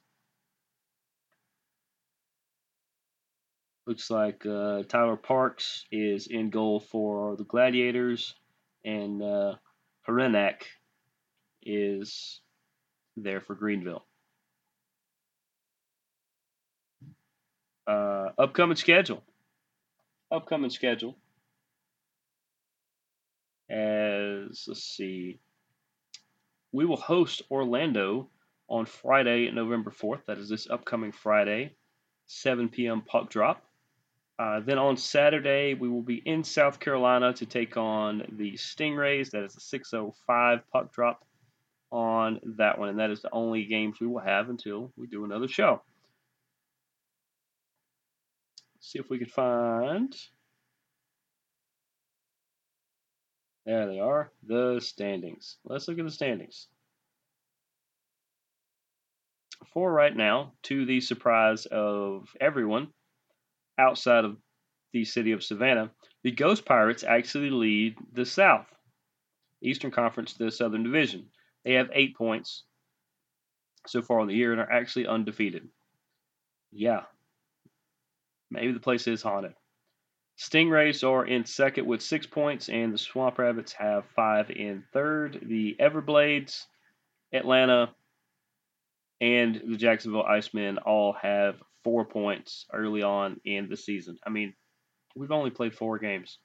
Looks 3.87 4.11
like 4.11 4.47
uh, 4.47 4.85
Tyler 4.85 5.17
Parks 5.17 5.85
is 5.91 6.29
in 6.29 6.51
goal 6.51 6.79
for 6.79 7.37
the 7.37 7.45
Gladiators, 7.45 8.35
and 8.85 9.21
uh, 9.23 9.55
is 11.65 12.41
there 13.17 13.41
for 13.41 13.55
Greenville. 13.55 14.05
Uh, 17.87 18.29
upcoming 18.39 18.77
schedule. 18.77 19.23
Upcoming 20.31 20.71
schedule. 20.71 21.17
As 23.69 24.65
let's 24.69 24.85
see, 24.85 25.41
we 26.73 26.87
will 26.87 26.97
host 26.97 27.43
Orlando 27.51 28.29
on 28.69 28.87
Friday, 28.87 29.51
November 29.51 29.91
4th. 29.91 30.25
That 30.27 30.39
is 30.39 30.49
this 30.49 30.69
upcoming 30.69 31.13
Friday, 31.13 31.75
7 32.27 32.71
p.m. 32.71 33.03
puck 33.03 33.31
drop. 33.31 33.63
Uh, 34.39 34.61
then 34.61 34.79
on 34.79 34.97
Saturday, 34.97 35.75
we 35.75 35.89
will 35.89 36.03
be 36.03 36.23
in 36.25 36.43
South 36.43 36.81
Carolina 36.81 37.35
to 37.35 37.47
take 37.47 37.77
on 37.77 38.23
the 38.33 38.55
Stingrays. 38.55 39.31
That 39.31 39.45
is 39.45 39.57
a 39.57 39.61
6:05 39.61 40.63
puck 40.73 40.93
drop 40.93 41.25
on 41.91 42.41
that 42.57 42.79
one, 42.79 42.89
and 42.89 42.99
that 42.99 43.11
is 43.11 43.21
the 43.21 43.31
only 43.31 43.67
games 43.67 44.01
we 44.01 44.07
will 44.07 44.21
have 44.21 44.49
until 44.49 44.91
we 44.97 45.07
do 45.07 45.25
another 45.25 45.49
show. 45.49 45.83
See 48.81 48.99
if 48.99 49.11
we 49.11 49.19
can 49.19 49.29
find. 49.29 50.17
There 53.65 53.87
they 53.87 54.01
are, 54.01 54.33
the 54.43 54.81
standings. 54.81 55.57
Let's 55.65 55.87
look 55.87 55.99
at 55.99 56.05
the 56.05 56.11
standings. 56.11 56.67
For 59.73 59.93
right 59.93 60.15
now, 60.15 60.53
to 60.65 60.85
the 60.85 61.01
surprise 61.01 61.67
of 61.67 62.29
everyone 62.41 62.89
outside 63.79 64.25
of 64.25 64.37
the 64.93 65.05
city 65.05 65.33
of 65.33 65.45
Savannah, 65.45 65.91
the 66.25 66.33
Ghost 66.33 66.65
Pirates 66.65 67.05
actually 67.05 67.51
lead 67.51 67.97
the 68.13 68.27
South, 68.27 68.67
Eastern 69.63 69.91
Conference, 69.91 70.35
the 70.35 70.51
Southern 70.51 70.83
Division. 70.83 71.27
They 71.65 71.75
have 71.75 71.91
eight 71.93 72.17
points 72.17 72.65
so 73.87 74.03
far 74.03 74.21
in 74.21 74.29
the 74.29 74.35
year 74.35 74.53
and 74.53 74.61
are 74.61 74.71
actually 74.71 75.07
undefeated. 75.07 75.69
Yeah, 76.73 77.03
maybe 78.51 78.73
the 78.73 78.81
place 78.81 79.07
is 79.07 79.23
haunted. 79.23 79.55
Stingrays 80.39 81.09
are 81.09 81.25
in 81.25 81.45
second 81.45 81.87
with 81.87 82.03
six 82.03 82.27
points, 82.27 82.69
and 82.69 82.93
the 82.93 82.99
Swamp 82.99 83.39
Rabbits 83.39 83.73
have 83.75 84.05
five 84.17 84.51
in 84.51 84.83
third. 84.93 85.41
The 85.43 85.77
Everblades, 85.79 86.67
Atlanta, 87.33 87.95
and 89.21 89.61
the 89.67 89.77
Jacksonville 89.77 90.25
Icemen 90.25 90.79
all 90.79 91.13
have 91.13 91.63
four 91.85 92.05
points 92.05 92.67
early 92.73 93.03
on 93.03 93.41
in 93.45 93.69
the 93.69 93.77
season. 93.77 94.19
I 94.27 94.31
mean, 94.31 94.55
we've 95.15 95.31
only 95.31 95.51
played 95.51 95.75
four 95.75 95.99
games. 95.99 96.39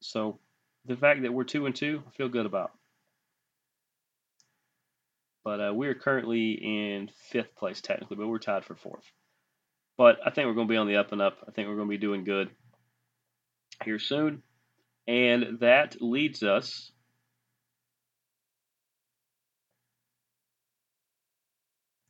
So 0.00 0.38
the 0.86 0.96
fact 0.96 1.22
that 1.22 1.32
we're 1.32 1.44
two 1.44 1.66
and 1.66 1.74
two, 1.74 2.02
I 2.06 2.10
feel 2.12 2.28
good 2.28 2.46
about. 2.46 2.70
But 5.44 5.60
uh, 5.60 5.72
we're 5.74 5.94
currently 5.94 6.52
in 6.52 7.10
fifth 7.30 7.54
place 7.56 7.80
technically, 7.80 8.16
but 8.16 8.28
we're 8.28 8.38
tied 8.38 8.64
for 8.64 8.74
fourth. 8.74 9.04
But 9.98 10.20
I 10.24 10.30
think 10.30 10.46
we're 10.46 10.54
going 10.54 10.68
to 10.68 10.72
be 10.72 10.78
on 10.78 10.86
the 10.86 10.96
up 10.96 11.12
and 11.12 11.20
up. 11.20 11.38
I 11.46 11.50
think 11.50 11.68
we're 11.68 11.74
going 11.74 11.88
to 11.88 11.90
be 11.90 11.98
doing 11.98 12.24
good 12.24 12.48
here 13.84 13.98
soon. 13.98 14.42
And 15.08 15.58
that 15.60 16.00
leads 16.00 16.42
us 16.42 16.92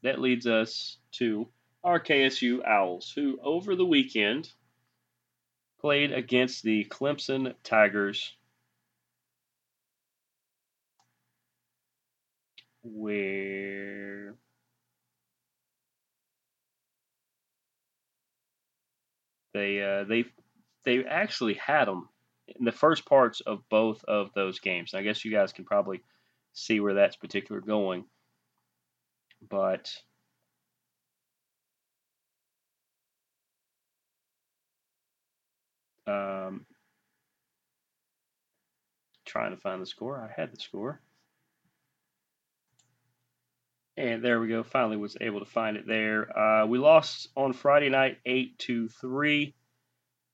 that 0.02 0.20
leads 0.20 0.46
us 0.46 0.98
to 1.12 1.48
our 1.82 1.98
KSU 1.98 2.64
Owls, 2.66 3.12
who 3.14 3.38
over 3.42 3.74
the 3.74 3.86
weekend 3.86 4.50
played 5.80 6.12
against 6.12 6.62
the 6.62 6.84
Clemson 6.84 7.54
Tigers, 7.64 8.34
where 12.82 14.34
They 19.58 19.82
uh, 19.82 20.04
they 20.04 20.24
they 20.84 21.04
actually 21.04 21.54
had 21.54 21.86
them 21.86 22.08
in 22.46 22.64
the 22.64 22.70
first 22.70 23.04
parts 23.06 23.40
of 23.40 23.68
both 23.68 24.04
of 24.04 24.32
those 24.34 24.60
games. 24.60 24.94
I 24.94 25.02
guess 25.02 25.24
you 25.24 25.32
guys 25.32 25.52
can 25.52 25.64
probably 25.64 26.00
see 26.52 26.78
where 26.78 26.94
that's 26.94 27.16
particular 27.16 27.60
going, 27.60 28.04
but. 29.48 29.92
Um, 36.06 36.64
trying 39.26 39.50
to 39.50 39.58
find 39.58 39.82
the 39.82 39.86
score. 39.86 40.18
I 40.18 40.40
had 40.40 40.54
the 40.54 40.58
score. 40.58 41.02
And 43.98 44.22
there 44.22 44.38
we 44.38 44.46
go. 44.46 44.62
Finally 44.62 44.96
was 44.96 45.16
able 45.20 45.40
to 45.40 45.44
find 45.44 45.76
it 45.76 45.84
there. 45.84 46.38
Uh, 46.38 46.64
we 46.66 46.78
lost 46.78 47.30
on 47.36 47.52
Friday 47.52 47.88
night 47.88 48.18
8 48.24 48.56
to 48.60 48.88
3 48.88 49.52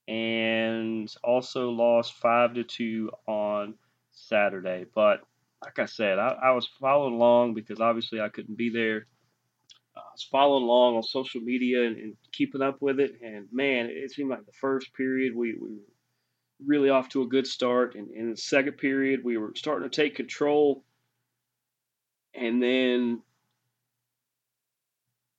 and 0.07 1.11
also 1.25 1.71
lost 1.71 2.13
5 2.13 2.55
to 2.57 2.65
2 2.65 3.11
on 3.27 3.75
Saturday. 4.13 4.85
But 4.95 5.23
like 5.63 5.79
I 5.79 5.87
said, 5.87 6.19
I, 6.19 6.37
I 6.43 6.51
was 6.51 6.69
following 6.79 7.15
along 7.15 7.55
because 7.55 7.81
obviously 7.81 8.21
I 8.21 8.29
couldn't 8.29 8.59
be 8.59 8.69
there. 8.69 9.07
Uh, 9.97 10.01
I 10.01 10.13
was 10.13 10.29
following 10.31 10.65
along 10.65 10.97
on 10.97 11.03
social 11.03 11.41
media 11.41 11.87
and, 11.87 11.97
and, 11.97 12.17
keeping 12.33 12.61
up 12.61 12.83
with 12.83 13.01
it. 13.01 13.13
And 13.25 13.47
man, 13.51 13.89
it 13.89 14.11
seemed 14.11 14.29
like 14.29 14.45
the 14.45 14.53
first 14.53 14.93
period 14.93 15.35
we, 15.35 15.55
we 15.55 15.71
were 15.71 16.67
really 16.67 16.91
off 16.91 17.09
to 17.11 17.23
a 17.23 17.29
good 17.29 17.47
start. 17.47 17.95
And 17.95 18.11
in 18.11 18.31
the 18.31 18.37
second 18.37 18.75
period, 18.75 19.25
we 19.25 19.39
were 19.39 19.55
starting 19.57 19.89
to 19.89 19.97
take 19.97 20.17
control. 20.17 20.85
And 22.35 22.63
then 22.63 23.23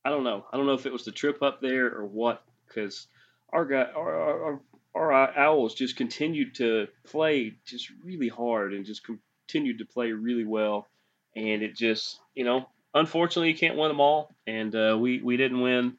I 0.05 0.11
don't 0.11 0.23
know. 0.23 0.45
I 0.53 0.57
don't 0.57 0.67
know 0.67 0.75
if 0.75 0.85
it 0.85 0.93
was 0.93 1.03
the 1.03 1.11
trip 1.11 1.41
up 1.41 1.61
there 1.61 1.87
or 1.87 2.05
what, 2.05 2.43
because 2.67 3.07
our 3.51 3.65
guy, 3.65 3.87
our, 3.95 4.43
our, 4.43 4.61
our, 4.93 5.37
owls 5.37 5.73
just 5.73 5.95
continued 5.95 6.53
to 6.55 6.87
play 7.03 7.55
just 7.65 7.89
really 8.03 8.29
hard 8.29 8.73
and 8.73 8.85
just 8.85 9.01
continued 9.03 9.79
to 9.79 9.85
play 9.85 10.11
really 10.11 10.45
well, 10.45 10.87
and 11.35 11.63
it 11.63 11.75
just, 11.75 12.19
you 12.35 12.43
know, 12.43 12.69
unfortunately, 12.93 13.49
you 13.49 13.57
can't 13.57 13.77
win 13.77 13.87
them 13.87 13.99
all, 13.99 14.29
and 14.45 14.75
uh, 14.75 14.95
we 14.99 15.21
we 15.23 15.37
didn't 15.37 15.61
win 15.61 15.97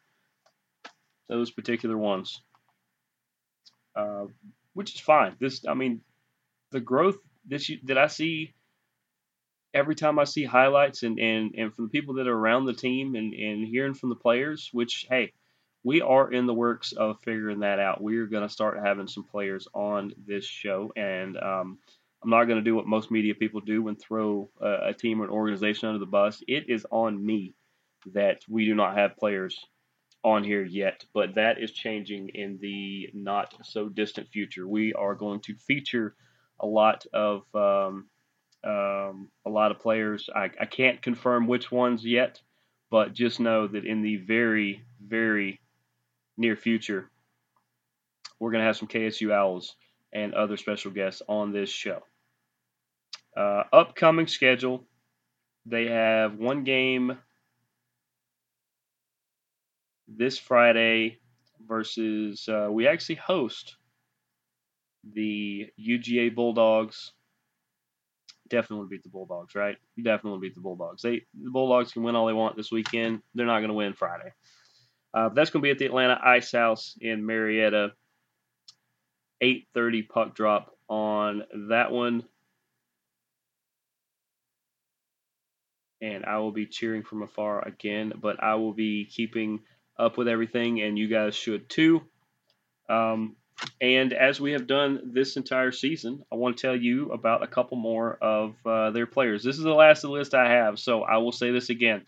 those 1.28 1.50
particular 1.50 1.98
ones, 1.98 2.40
uh, 3.96 4.26
which 4.74 4.94
is 4.94 5.00
fine. 5.00 5.34
This, 5.40 5.66
I 5.66 5.74
mean, 5.74 6.00
the 6.70 6.80
growth 6.80 7.18
you 7.48 7.78
that 7.84 7.98
I 7.98 8.06
see 8.06 8.54
every 9.76 9.94
time 9.94 10.18
I 10.18 10.24
see 10.24 10.44
highlights 10.44 11.02
and, 11.02 11.18
and, 11.20 11.54
and 11.56 11.74
from 11.74 11.84
the 11.84 11.90
people 11.90 12.14
that 12.14 12.26
are 12.26 12.36
around 12.36 12.64
the 12.64 12.72
team 12.72 13.14
and, 13.14 13.34
and 13.34 13.68
hearing 13.68 13.94
from 13.94 14.08
the 14.08 14.16
players, 14.16 14.70
which, 14.72 15.06
hey, 15.10 15.32
we 15.84 16.00
are 16.00 16.32
in 16.32 16.46
the 16.46 16.54
works 16.54 16.92
of 16.92 17.20
figuring 17.20 17.60
that 17.60 17.78
out. 17.78 18.02
We 18.02 18.16
are 18.16 18.26
going 18.26 18.42
to 18.42 18.52
start 18.52 18.80
having 18.82 19.06
some 19.06 19.24
players 19.24 19.68
on 19.74 20.12
this 20.26 20.46
show. 20.46 20.92
And 20.96 21.36
um, 21.36 21.78
I'm 22.24 22.30
not 22.30 22.44
going 22.44 22.58
to 22.58 22.64
do 22.64 22.74
what 22.74 22.86
most 22.86 23.10
media 23.10 23.34
people 23.34 23.60
do 23.60 23.86
and 23.88 24.00
throw 24.00 24.48
a, 24.60 24.88
a 24.88 24.94
team 24.94 25.20
or 25.20 25.24
an 25.24 25.30
organization 25.30 25.88
under 25.88 26.00
the 26.00 26.06
bus. 26.06 26.42
It 26.48 26.70
is 26.70 26.86
on 26.90 27.24
me 27.24 27.54
that 28.14 28.40
we 28.48 28.64
do 28.64 28.74
not 28.74 28.96
have 28.96 29.18
players 29.18 29.58
on 30.24 30.42
here 30.42 30.64
yet, 30.64 31.04
but 31.14 31.34
that 31.34 31.62
is 31.62 31.70
changing 31.70 32.30
in 32.30 32.58
the 32.60 33.10
not 33.12 33.54
so 33.62 33.88
distant 33.88 34.28
future. 34.30 34.66
We 34.66 34.94
are 34.94 35.14
going 35.14 35.40
to 35.42 35.54
feature 35.54 36.16
a 36.58 36.66
lot 36.66 37.04
of 37.12 37.42
um, 37.54 38.06
um, 38.66 39.30
a 39.46 39.50
lot 39.50 39.70
of 39.70 39.78
players. 39.78 40.28
I, 40.34 40.50
I 40.60 40.66
can't 40.66 41.00
confirm 41.00 41.46
which 41.46 41.70
ones 41.70 42.04
yet, 42.04 42.40
but 42.90 43.12
just 43.12 43.40
know 43.40 43.66
that 43.66 43.84
in 43.84 44.02
the 44.02 44.16
very, 44.16 44.82
very 45.00 45.60
near 46.36 46.56
future, 46.56 47.08
we're 48.40 48.50
going 48.50 48.62
to 48.62 48.66
have 48.66 48.76
some 48.76 48.88
KSU 48.88 49.32
Owls 49.32 49.76
and 50.12 50.34
other 50.34 50.56
special 50.56 50.90
guests 50.90 51.22
on 51.28 51.52
this 51.52 51.70
show. 51.70 52.02
Uh, 53.36 53.64
upcoming 53.72 54.26
schedule 54.26 54.84
they 55.66 55.86
have 55.86 56.36
one 56.36 56.62
game 56.62 57.18
this 60.06 60.38
Friday 60.38 61.18
versus, 61.66 62.48
uh, 62.48 62.68
we 62.70 62.86
actually 62.86 63.16
host 63.16 63.76
the 65.12 65.66
UGA 65.78 66.34
Bulldogs 66.34 67.12
definitely 68.48 68.78
want 68.78 68.90
to 68.90 68.96
beat 68.96 69.02
the 69.02 69.10
Bulldogs, 69.10 69.54
right? 69.54 69.76
You 69.96 70.04
Definitely 70.04 70.30
want 70.30 70.42
to 70.42 70.48
beat 70.48 70.54
the 70.54 70.60
Bulldogs. 70.60 71.02
They 71.02 71.22
the 71.34 71.50
Bulldogs 71.50 71.92
can 71.92 72.02
win 72.02 72.16
all 72.16 72.26
they 72.26 72.32
want 72.32 72.56
this 72.56 72.70
weekend. 72.70 73.22
They're 73.34 73.46
not 73.46 73.58
going 73.58 73.68
to 73.68 73.74
win 73.74 73.94
Friday. 73.94 74.32
Uh, 75.14 75.30
that's 75.30 75.50
going 75.50 75.62
to 75.62 75.66
be 75.66 75.70
at 75.70 75.78
the 75.78 75.86
Atlanta 75.86 76.20
Ice 76.22 76.52
House 76.52 76.96
in 77.00 77.24
Marietta. 77.24 77.92
8:30 79.42 80.08
puck 80.08 80.34
drop 80.34 80.76
on 80.88 81.42
that 81.68 81.92
one. 81.92 82.24
And 86.00 86.24
I 86.26 86.38
will 86.38 86.52
be 86.52 86.66
cheering 86.66 87.02
from 87.02 87.22
afar 87.22 87.66
again, 87.66 88.12
but 88.20 88.42
I 88.42 88.56
will 88.56 88.74
be 88.74 89.06
keeping 89.06 89.60
up 89.98 90.18
with 90.18 90.28
everything, 90.28 90.82
and 90.82 90.98
you 90.98 91.08
guys 91.08 91.34
should 91.34 91.68
too. 91.70 92.02
Um, 92.88 93.36
and 93.80 94.12
as 94.12 94.40
we 94.40 94.52
have 94.52 94.66
done 94.66 95.12
this 95.12 95.36
entire 95.36 95.72
season, 95.72 96.24
I 96.32 96.36
want 96.36 96.56
to 96.56 96.62
tell 96.62 96.76
you 96.76 97.12
about 97.12 97.42
a 97.42 97.46
couple 97.46 97.76
more 97.76 98.16
of 98.20 98.54
uh, 98.64 98.90
their 98.90 99.06
players. 99.06 99.42
This 99.42 99.56
is 99.56 99.62
the 99.62 99.70
last 99.70 100.04
of 100.04 100.10
the 100.10 100.16
list 100.16 100.34
I 100.34 100.50
have, 100.50 100.78
so 100.78 101.02
I 101.02 101.18
will 101.18 101.32
say 101.32 101.50
this 101.50 101.70
again. 101.70 102.06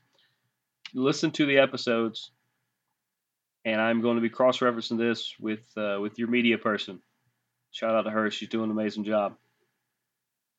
Listen 0.95 1.31
to 1.33 1.47
the 1.47 1.59
episodes, 1.59 2.31
and 3.65 3.81
I'm 3.81 4.01
going 4.01 4.17
to 4.17 4.23
be 4.23 4.31
cross-referencing 4.31 4.99
this 4.99 5.35
with 5.39 5.61
uh, 5.77 5.99
with 6.01 6.19
your 6.19 6.29
media 6.29 6.59
person. 6.59 7.01
Shout 7.71 7.95
out 7.95 8.03
to 8.03 8.11
her; 8.11 8.31
she's 8.31 8.49
doing 8.49 8.65
an 8.65 8.71
amazing 8.71 9.05
job. 9.05 9.37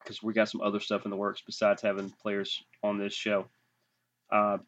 Because 0.02 0.24
we 0.24 0.34
got 0.34 0.50
some 0.50 0.62
other 0.62 0.80
stuff 0.80 1.06
in 1.06 1.12
the 1.12 1.18
works 1.18 1.44
besides 1.46 1.82
having 1.82 2.10
players 2.22 2.64
on 2.82 2.98
this 2.98 3.14
show. 3.14 3.48
Uh, 4.32 4.60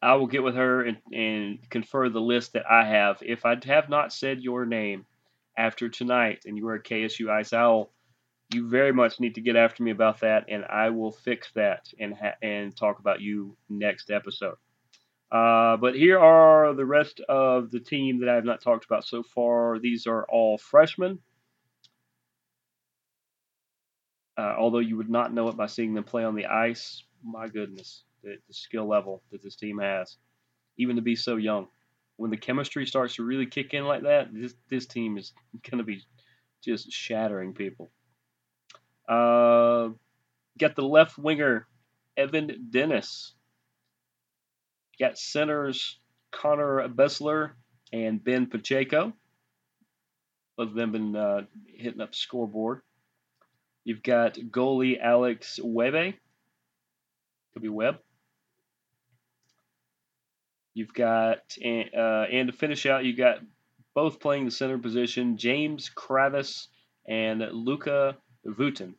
I 0.00 0.14
will 0.14 0.26
get 0.26 0.42
with 0.42 0.54
her 0.54 0.82
and, 0.82 0.98
and 1.12 1.70
confer 1.70 2.08
the 2.08 2.20
list 2.20 2.52
that 2.52 2.70
I 2.70 2.84
have. 2.84 3.18
If 3.22 3.44
I 3.44 3.56
have 3.64 3.88
not 3.88 4.12
said 4.12 4.40
your 4.40 4.64
name 4.64 5.06
after 5.56 5.88
tonight 5.88 6.44
and 6.46 6.56
you 6.56 6.68
are 6.68 6.74
a 6.74 6.82
KSU 6.82 7.30
Ice 7.30 7.52
Owl, 7.52 7.90
you 8.54 8.68
very 8.68 8.92
much 8.92 9.20
need 9.20 9.34
to 9.34 9.40
get 9.40 9.56
after 9.56 9.82
me 9.82 9.90
about 9.90 10.20
that, 10.20 10.46
and 10.48 10.64
I 10.64 10.90
will 10.90 11.12
fix 11.12 11.50
that 11.52 11.88
and 11.98 12.14
ha- 12.14 12.36
and 12.42 12.74
talk 12.74 12.98
about 12.98 13.20
you 13.20 13.56
next 13.68 14.10
episode. 14.10 14.56
Uh, 15.30 15.76
but 15.76 15.94
here 15.94 16.18
are 16.18 16.72
the 16.72 16.86
rest 16.86 17.20
of 17.28 17.70
the 17.70 17.80
team 17.80 18.20
that 18.20 18.30
I 18.30 18.36
have 18.36 18.46
not 18.46 18.62
talked 18.62 18.86
about 18.86 19.04
so 19.04 19.22
far. 19.22 19.78
These 19.78 20.06
are 20.06 20.24
all 20.24 20.56
freshmen. 20.56 21.18
Uh, 24.38 24.54
although 24.56 24.78
you 24.78 24.96
would 24.96 25.10
not 25.10 25.34
know 25.34 25.48
it 25.48 25.56
by 25.56 25.66
seeing 25.66 25.92
them 25.92 26.04
play 26.04 26.24
on 26.24 26.34
the 26.34 26.46
ice, 26.46 27.02
my 27.22 27.48
goodness, 27.48 28.04
the, 28.22 28.36
the 28.46 28.54
skill 28.54 28.86
level 28.86 29.22
that 29.30 29.42
this 29.42 29.56
team 29.56 29.78
has, 29.78 30.16
even 30.76 30.96
to 30.96 31.02
be 31.02 31.16
so 31.16 31.36
young. 31.36 31.68
When 32.16 32.30
the 32.30 32.36
chemistry 32.36 32.86
starts 32.86 33.14
to 33.16 33.24
really 33.24 33.46
kick 33.46 33.74
in 33.74 33.84
like 33.84 34.02
that, 34.02 34.28
this 34.32 34.54
this 34.68 34.86
team 34.86 35.18
is 35.18 35.32
going 35.70 35.78
to 35.78 35.84
be 35.84 36.02
just 36.64 36.90
shattering 36.90 37.54
people. 37.54 37.90
Uh, 39.08 39.90
got 40.58 40.74
the 40.74 40.82
left 40.82 41.16
winger, 41.16 41.66
Evan 42.16 42.68
Dennis. 42.70 43.34
Got 44.98 45.16
centers, 45.16 46.00
Connor 46.32 46.88
Bessler 46.88 47.52
and 47.92 48.22
Ben 48.22 48.46
Pacheco. 48.46 49.12
Both 50.56 50.70
of 50.70 50.74
them 50.74 50.92
been 50.92 51.16
uh, 51.16 51.42
hitting 51.68 52.00
up 52.00 52.14
scoreboard. 52.14 52.80
You've 53.84 54.02
got 54.02 54.34
goalie 54.34 55.00
Alex 55.00 55.60
Webe. 55.62 56.14
Could 57.52 57.62
be 57.62 57.68
Webb. 57.68 57.98
You've 60.78 60.94
got, 60.94 61.56
uh, 61.60 62.26
and 62.30 62.46
to 62.46 62.52
finish 62.52 62.86
out, 62.86 63.04
you've 63.04 63.16
got 63.16 63.40
both 63.96 64.20
playing 64.20 64.44
the 64.44 64.52
center 64.52 64.78
position, 64.78 65.36
James 65.36 65.90
Kravis 65.92 66.68
and 67.08 67.40
Luca 67.50 68.16
Vutin. 68.46 68.94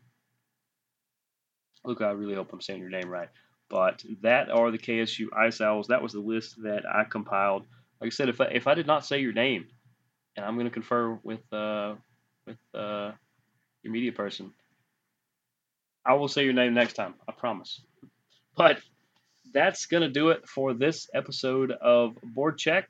Luca, 1.86 2.04
I 2.04 2.12
really 2.12 2.36
hope 2.36 2.52
I'm 2.52 2.60
saying 2.60 2.82
your 2.82 2.90
name 2.90 3.08
right. 3.08 3.30
But 3.70 4.04
that 4.24 4.50
are 4.50 4.72
the 4.72 4.78
KSU 4.78 5.28
Ice 5.34 5.62
Owls. 5.62 5.88
That 5.88 6.04
was 6.04 6.12
the 6.12 6.20
list 6.20 6.62
that 6.64 6.84
I 6.86 7.06
compiled. 7.06 7.64
Like 8.02 8.08
I 8.08 8.10
said, 8.10 8.28
if 8.28 8.42
I, 8.42 8.48
if 8.48 8.68
I 8.68 8.74
did 8.74 8.86
not 8.86 9.06
say 9.06 9.22
your 9.22 9.32
name, 9.32 9.68
and 10.36 10.46
I'm 10.46 10.56
going 10.56 10.68
to 10.68 10.72
confer 10.72 11.18
with 11.24 11.54
uh, 11.54 11.96
with 12.46 12.58
uh, 12.74 13.14
your 13.84 13.94
media 13.94 14.12
person, 14.12 14.52
I 16.06 16.16
will 16.16 16.28
say 16.28 16.44
your 16.44 16.52
name 16.52 16.74
next 16.74 16.96
time. 16.96 17.14
I 17.26 17.32
promise. 17.32 17.80
But 18.58 18.82
that's 19.54 19.86
going 19.86 20.04
to 20.04 20.10
do 20.10 20.30
it 20.30 20.48
for 20.48 20.74
this 20.74 21.10
episode 21.14 21.72
of 21.72 22.16
Board 22.24 22.58
Check. 22.58 22.90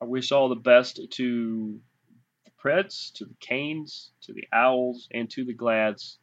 I 0.00 0.04
wish 0.04 0.32
all 0.32 0.48
the 0.48 0.54
best 0.54 1.00
to 1.12 1.80
the 2.44 2.50
Preds, 2.62 3.12
to 3.14 3.24
the 3.24 3.34
Canes, 3.40 4.10
to 4.22 4.32
the 4.32 4.44
Owls, 4.52 5.08
and 5.12 5.28
to 5.30 5.44
the 5.44 5.54
Glads. 5.54 6.18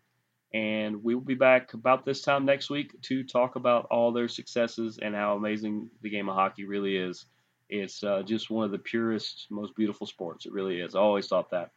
And 0.54 1.04
we 1.04 1.14
will 1.14 1.22
be 1.22 1.36
back 1.36 1.74
about 1.74 2.06
this 2.06 2.22
time 2.22 2.46
next 2.46 2.70
week 2.70 3.00
to 3.04 3.24
talk 3.24 3.56
about 3.56 3.88
all 3.92 4.12
their 4.12 4.28
successes 4.28 4.98
and 5.02 5.14
how 5.14 5.36
amazing 5.36 5.90
the 6.02 6.10
game 6.10 6.30
of 6.30 6.36
hockey 6.36 6.66
really 6.66 6.96
is. 6.96 7.26
It's 7.70 8.04
uh, 8.04 8.24
just 8.24 8.50
one 8.50 8.66
of 8.66 8.72
the 8.72 8.78
purest, 8.78 9.48
most 9.50 9.76
beautiful 9.76 10.08
sports. 10.08 10.46
It 10.46 10.54
really 10.54 10.80
is. 10.80 10.96
I 10.96 11.00
always 11.00 11.28
thought 11.28 11.52
that. 11.52 11.72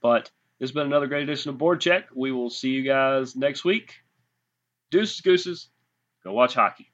But 0.00 0.30
this 0.58 0.70
has 0.70 0.72
been 0.72 0.86
another 0.86 1.06
great 1.06 1.24
edition 1.24 1.50
of 1.50 1.58
Board 1.58 1.80
Check. 1.80 2.06
We 2.14 2.32
will 2.32 2.50
see 2.50 2.70
you 2.70 2.82
guys 2.82 3.36
next 3.36 3.64
week. 3.64 3.94
Deuces, 4.90 5.20
gooses. 5.20 5.68
Go 6.24 6.32
watch 6.32 6.54
hockey. 6.54 6.93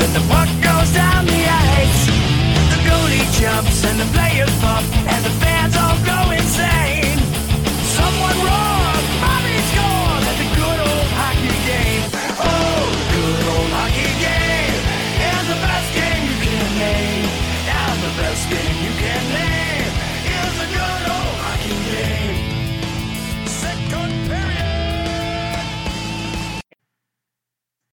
And 0.00 0.14
the 0.14 0.20
puck 0.28 0.48
goes 0.62 0.90
down 0.92 1.26
the 1.26 1.44
ice. 1.46 2.06
The 2.72 2.78
goalie 2.88 3.24
jumps 3.38 3.84
and 3.84 4.00
the 4.00 5.41